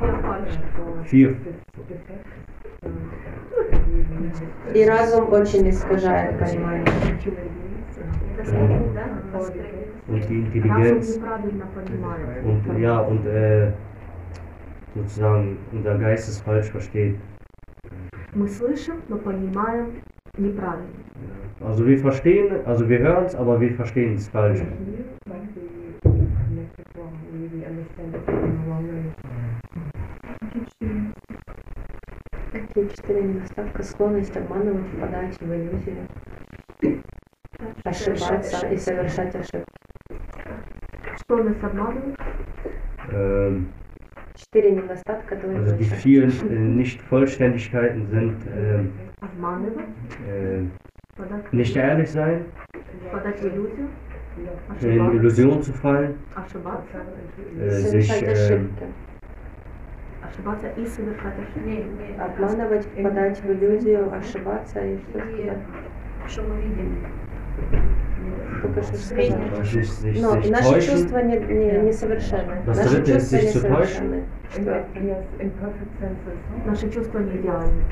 [0.00, 0.58] Я фальш.
[1.10, 1.36] Vier,
[4.74, 6.84] И разум очень искажает понимание.
[10.06, 12.44] und die Разум Intelligenz неправильно понимает.
[12.44, 13.72] und ja und äh,
[14.94, 17.16] sozusagen unser Geist es falsch versteht.
[18.34, 20.02] Мы слышим, но понимаем
[20.36, 20.88] неправильно.
[21.60, 24.60] Also wir verstehen, also wir hören es, aber wir verstehen es falsch.
[32.78, 33.82] Какие четыре недостатка?
[33.82, 36.06] Склонность обманывать, впадать в иллюзию,
[37.82, 39.66] ошибаться и совершать ошибки.
[41.18, 42.14] Склонность обманывать,
[43.10, 43.68] Ähm,
[44.36, 45.96] Четыре недостатка also твоего die человека.
[45.96, 49.86] vielen äh, Nicht-Vollständigkeiten sind ähm, обманывать,
[50.28, 50.64] äh,
[51.12, 52.44] впадать, nicht ehrlich sein,
[53.08, 53.88] впадать в иллюзию,
[54.36, 54.48] in
[55.00, 56.98] ошибаться, Illusion zu fallen, ошибаться,
[57.58, 58.84] äh, sich Совершать ähm, ошибки.
[60.23, 61.85] ошибаться и совершать ошибки.
[62.19, 65.21] Обманывать, впадать в иллюзию, ошибаться и что?
[66.27, 67.05] Что мы видим?
[68.61, 69.41] Только что сказала.
[70.15, 72.61] Но наши чувства не, не, несовершенны.
[72.65, 74.23] Наши чувства несовершенны.
[75.99, 76.65] Senses.
[76.65, 77.83] Наши чувства не идеальны.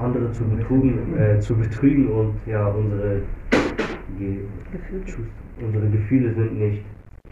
[0.00, 3.22] andere zu betrügen, äh, zu betrügen und ja, unsere,
[4.18, 5.28] Ge Gefühle.
[5.62, 6.84] unsere Gefühle sind nicht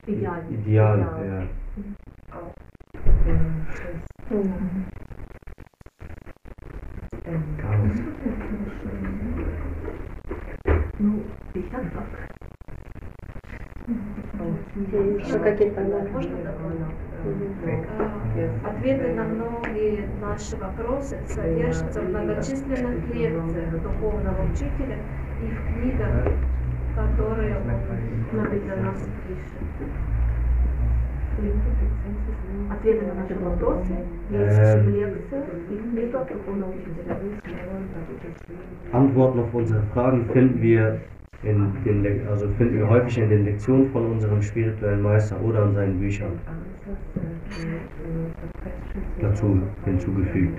[0.08, 0.54] Идеальны.
[0.54, 1.00] ideal.
[1.00, 1.24] Идеал.
[1.24, 1.48] Ja.
[4.30, 4.86] Мгм.
[7.60, 7.92] Chaos.
[10.98, 11.22] Ну,
[11.54, 11.84] и так
[15.18, 16.04] еще какие-то да.
[16.10, 16.38] Можно
[18.64, 24.98] Ответы на многие наши вопросы содержатся в многочисленных лекциях духовного учителя
[25.42, 26.32] и в книгах,
[26.97, 27.67] которые он
[28.37, 29.09] Написано на нас
[32.71, 33.93] Ответы на наши вопросы
[34.29, 34.85] есть Ähm.
[34.85, 37.17] в лекциях и в книгах духовного учителя.
[38.91, 40.99] Antworten auf unsere Fragen finden wir
[41.43, 45.65] in den, Le- also finden wir häufig in den Lektionen von unserem spirituellen Meister oder
[45.65, 46.39] in seinen Büchern
[49.19, 50.57] dazu hinzugefügt.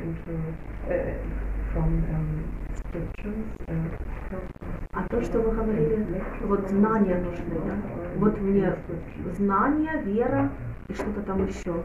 [4.93, 7.75] А то, что вы говорили, вот знания нужны, да?
[8.15, 8.75] Вот мне
[9.37, 10.51] знания, вера
[10.87, 11.83] и что-то там еще.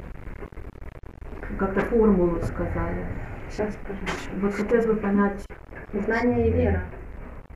[1.58, 3.06] Как-то формулу сказали.
[3.50, 4.00] Сейчас скажу.
[4.40, 5.44] Вот хотелось бы понять,
[5.92, 6.82] Знание и вера.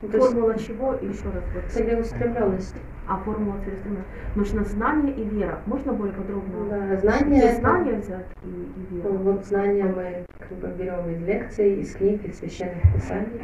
[0.01, 1.43] Ну, есть формула чего и еще раз.
[1.55, 1.65] Вот.
[1.73, 2.77] целеустремленность.
[3.11, 4.11] А формула целеустремленности.
[4.35, 5.61] Нужно знание и вера.
[5.67, 6.69] Можно более подробно?
[6.69, 9.19] Да, знание Где это- знания взять и, и Ну, вера?
[9.19, 13.41] Вот знания мы как бы берем из лекций, из книг, из священных писаний.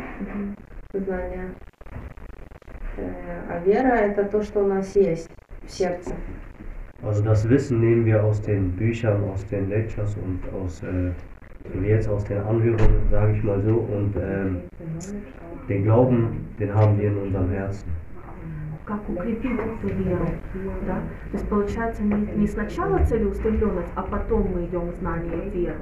[0.92, 1.54] Знания.
[2.96, 3.10] Э,
[3.50, 5.30] А вера это то, что у нас есть
[5.62, 6.14] в сердце.
[7.02, 11.12] Also das Wissen nehmen wir aus den Büchern, aus den Lectures und aus, äh,
[11.86, 13.76] jetzt aus den Anhörungen, sage ich mal so.
[13.76, 14.60] Und ähm,
[15.68, 17.88] den Glauben, den haben wir in unserem Herzen.
[18.86, 20.26] Как укрепить эту веру?
[20.86, 20.96] Да?
[21.30, 25.78] То есть получается не, не сначала целеустремленность, а потом мы идем в знание и веру.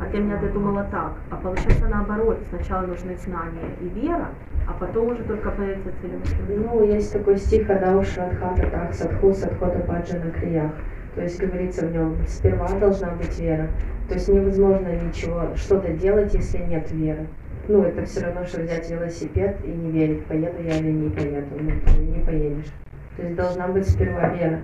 [0.00, 1.12] А для меня я думала так.
[1.30, 2.38] А получается наоборот.
[2.48, 4.28] Сначала нужны знания и вера,
[4.66, 6.72] а потом уже только появится целеустремленность.
[6.72, 10.72] Ну, есть такой стих Адауша Адхата Так Садху Садхота Паджа на криях.
[11.14, 13.68] То есть говорится в нем, сперва должна быть вера.
[14.08, 17.26] То есть невозможно ничего, что-то делать, если нет веры.
[17.68, 21.48] Ну, это все равно, что взять велосипед и не верить, поеду я или не поеду.
[21.58, 22.72] Ну, ты не поедешь.
[23.16, 24.62] То есть должна быть сперва вера.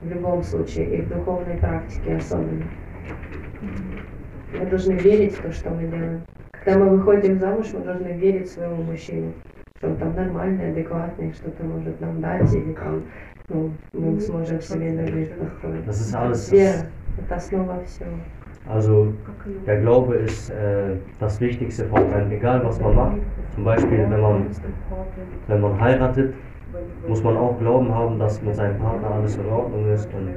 [0.00, 2.64] В любом случае, и в духовной практике особенно.
[4.52, 6.22] Мы должны верить в то, что мы делаем.
[6.52, 9.32] Когда мы выходим замуж, мы должны верить своему мужчине,
[9.76, 13.02] что он там нормальный, адекватный, что-то может нам дать, или там,
[13.48, 15.34] ну, мы сможем семейную жизнь
[15.84, 16.52] построить.
[16.52, 16.86] Вера–
[17.18, 18.10] это основа всего.
[18.68, 19.14] Also
[19.66, 23.16] der Glaube ist äh, das Wichtigste von einem, egal was man macht.
[23.54, 24.46] Zum Beispiel, wenn man,
[25.46, 26.34] wenn man heiratet,
[27.06, 30.08] muss man auch Glauben haben, dass mit seinem Partner alles in Ordnung ist.
[30.12, 30.28] Und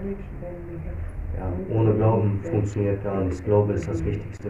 [1.37, 3.43] ja, ohne Glauben funktioniert gar nichts.
[3.43, 4.49] Glaube ist das Wichtigste.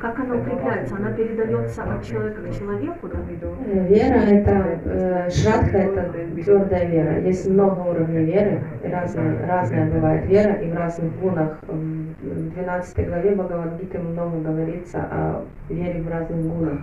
[0.00, 0.96] Как она укрепляется?
[0.96, 3.18] Она передается от человека к человеку, да?
[3.66, 7.20] Э, Вера– это, э, шрадха– это твердая вера.
[7.20, 11.58] Есть много уровней веры, и разная, разная бывает вера, и в разных гунах.
[11.68, 16.78] В 12 главе Бхагавадгиты много говорится о вере в разных гунах.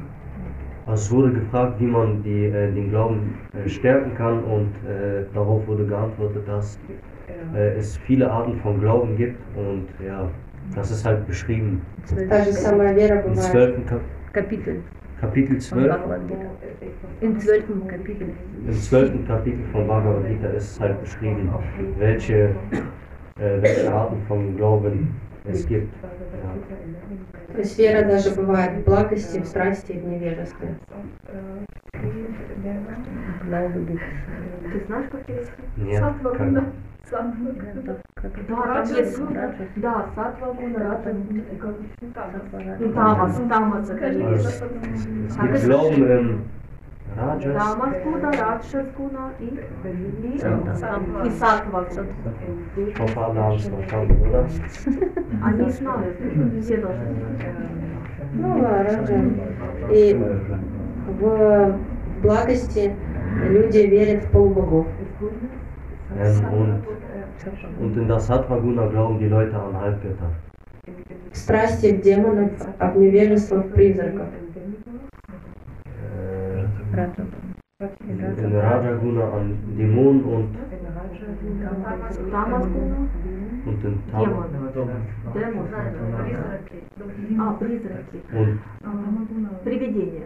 [0.86, 5.26] Also es wurde gefragt, wie man die, äh, den Glauben äh, stärken kann und äh,
[5.34, 6.80] darauf wurde geantwortet, dass
[7.54, 10.30] äh, es viele Arten von Glauben gibt und ja,
[10.76, 11.82] das ist halt beschrieben.
[12.10, 14.02] Im zwölften Kap
[14.34, 14.82] Kapitel.
[15.20, 15.96] Kapitel 12.
[17.20, 18.30] Im zwölften Kapitel.
[18.66, 21.50] Im zwölften Kapitel von Bhagavad Gita ist halt beschrieben,
[22.00, 22.56] welche,
[23.40, 25.16] äh, welche Arten von Glauben
[25.46, 25.94] es gibt.
[26.02, 27.54] Ja.
[27.54, 30.78] То есть вера даже бывает в благости, в страсти и в невежестве.
[34.72, 35.52] Ты знаешь, как перевести?
[35.78, 36.66] Нет, Сатва гуна.
[37.12, 37.96] Да.
[39.76, 41.18] Да, сатва гуна, раджа
[41.58, 42.78] гуна.
[42.94, 44.06] тамас, тамас это
[45.42, 46.61] Also
[47.18, 47.54] Rajas.
[47.54, 50.60] Тамас-гуна, Раджас-гуна и, и, Ja.
[51.26, 51.30] и
[53.16, 54.46] haben es verstanden, oder?
[55.44, 56.16] Они знают,
[56.62, 57.52] все должны знать.
[58.34, 59.24] Ну, Раджа.
[59.92, 60.14] И
[61.20, 61.78] в
[62.22, 62.96] благости
[63.50, 64.88] люди верят в полубогов.
[66.18, 66.84] Ähm, und,
[67.80, 70.30] und in das Sattva-Guna glauben die Leute an Halbgötter.
[71.32, 74.28] В страсти в демонов, а в невежество в призраков.
[76.91, 77.23] Äh, Раджа.
[77.79, 80.49] in Raja-Guna an Dämonen und,
[82.31, 82.97] Тамас-гуна,
[83.67, 84.45] und in Tam демон.
[85.35, 85.67] Демон.
[87.39, 88.23] А, призраки.
[88.33, 88.61] und,
[89.63, 90.23] Привидения.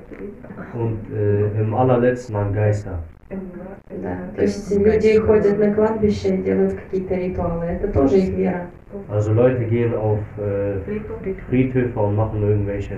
[0.74, 3.02] und äh, im allerletzten an Geister.
[3.30, 4.18] Да.
[4.36, 7.64] То есть люди ходят на кладбище и делают какие-то ритуалы.
[7.64, 8.66] Это тоже их вера.
[9.08, 11.14] Also Leute gehen auf äh, Фриту.
[11.48, 12.94] Friedhöfe und machen irgendwelche,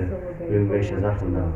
[0.49, 1.53] irgendwelche Sachen da.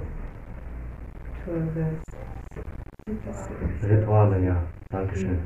[3.82, 4.64] Rituale, ja.
[4.92, 5.40] Dankeschön.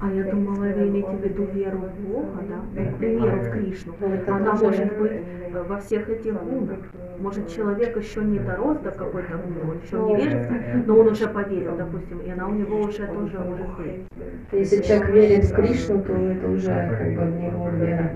[0.00, 2.80] А я думала, вы имеете в виду веру в Бога, да?
[3.00, 3.94] Веру в Кришну.
[3.98, 6.78] Ну, Она может быть во всех этих гунах.
[7.18, 11.26] Может, человек еще не дорос до какой-то гуны, он еще не верит, но он уже
[11.26, 14.06] поверил, допустим, и она у него уже тоже может быть.
[14.52, 18.12] Если человек верит в Кришну, то это уже как бы в него вера.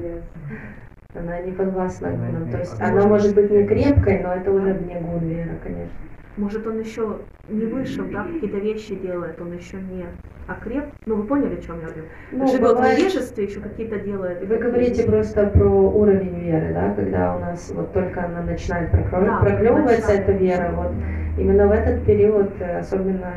[1.14, 2.51] Она не подвластна гунам.
[2.51, 5.93] То есть она может быть не крепкой, но это уже вне гун вера, конечно.
[6.39, 7.18] Может, он еще
[7.51, 10.06] не вышел, да, какие-то вещи делает, он еще не
[10.48, 10.86] окреп.
[11.05, 12.05] Ну, вы поняли, о чем я говорю?
[12.32, 14.43] Ну, Живет бывает- в невежестве, еще какие-то делает.
[14.43, 19.26] Вы говорите просто про уровень веры, да, когда у нас вот только она начинает прокро-
[19.26, 20.93] Да, эта вера, вот
[21.36, 23.30] именно в этот период э, особенно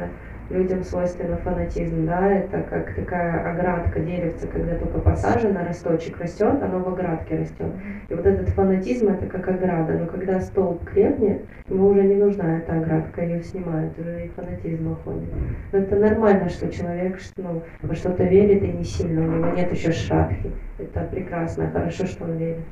[0.50, 6.80] людям свойственно фанатизм, да, это как такая оградка деревца, когда только посажено, росточек растет, оно
[6.80, 7.72] в оградке растет.
[8.10, 12.60] И вот этот фанатизм это как ограда, но когда столб крепнет, ему уже не нужна
[12.60, 15.30] эта оградка, ее снимают, уже и фанатизм уходит.
[15.72, 19.72] Но это нормально, что человек ну, во что-то верит и не сильно, у него нет
[19.72, 20.52] еще шапки.
[20.78, 22.66] Это прекрасно, хорошо, что он верит.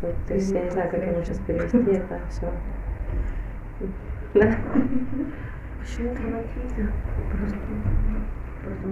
[0.00, 2.50] Вот, То есть я не знаю, как ему сейчас перевести это все.
[5.86, 6.92] Почему фанатизм?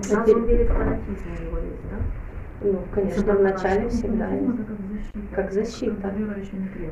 [0.03, 1.97] Сразу он верит в фанатизм у него есть, да?
[2.63, 5.11] Ну, конечно, в начале всегда есть.
[5.35, 6.13] Как защита.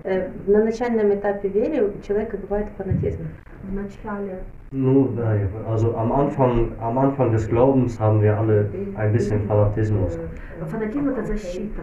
[0.03, 3.29] Э, На начальном этапе веры у человека бывает фанатизм.
[3.63, 4.43] В начале.
[4.73, 10.19] Nu, nein, also am Anfang, am Anfang des Glaubens haben wir alle ein bisschen Fanatismus.
[10.67, 11.83] Фанатизм это защита.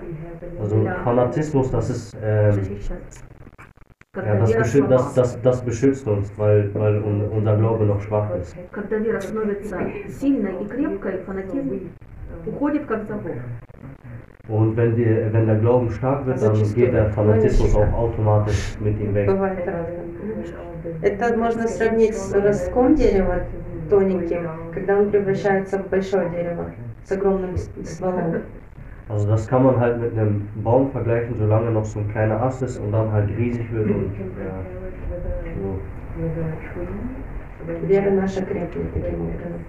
[0.60, 0.96] Also Ja.
[1.06, 3.00] Fanatismus, das ist, ähm, Защищать.
[3.39, 3.39] Когда
[4.17, 5.15] ja, das, вера beschützt, das, слаба.
[5.15, 8.57] das, das beschützt uns, weil, weil un, unser Glaube noch schwach ist.
[8.71, 9.79] Когда вера становится
[10.09, 11.91] сильной и крепкой, фанатизм
[12.47, 13.33] уходит как забор.
[14.47, 19.01] Und wenn, die, wenn der Glauben stark wird, dann geht der Fanatismus auch automatisch mit
[19.01, 19.27] ihm weg.
[19.27, 20.05] Бывает разное.
[21.01, 23.47] Это можно сравнить с ростком дерева
[23.89, 26.73] тоненьким, когда он превращается в большое дерево
[27.05, 28.43] с огромным с- стволом.
[29.09, 32.63] Also das kann man halt mit einem Baum vergleichen, solange noch so ein kleiner Ast
[32.63, 34.67] ist und dann halt riesig wird und ja,
[35.55, 35.79] so.
[37.89, 39.65] Вера наша крепнет таким образом.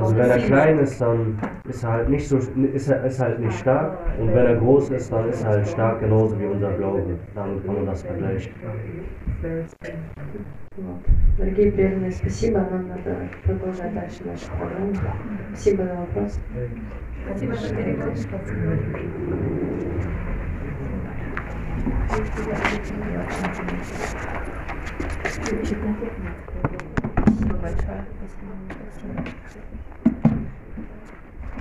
[0.00, 1.38] Also wenn er klein ist, dann
[1.68, 4.90] ist er halt nicht so ist er ist halt nicht stark und wenn er groß
[4.90, 7.04] ist, dann ist er halt stark genauso wie unser Glaube.
[7.34, 8.52] Damit kann man das vergleichen.
[10.76, 11.00] Вот.
[11.38, 12.60] Дорогие преданные, спасибо.
[12.60, 14.94] Нам надо продолжать дальше нашу программу.
[15.50, 16.40] Спасибо за вопрос.
[17.26, 18.26] Спасибо, что переключились.
[25.24, 25.88] Спасибо
[27.45, 28.69] but my track is going
[29.53, 29.76] to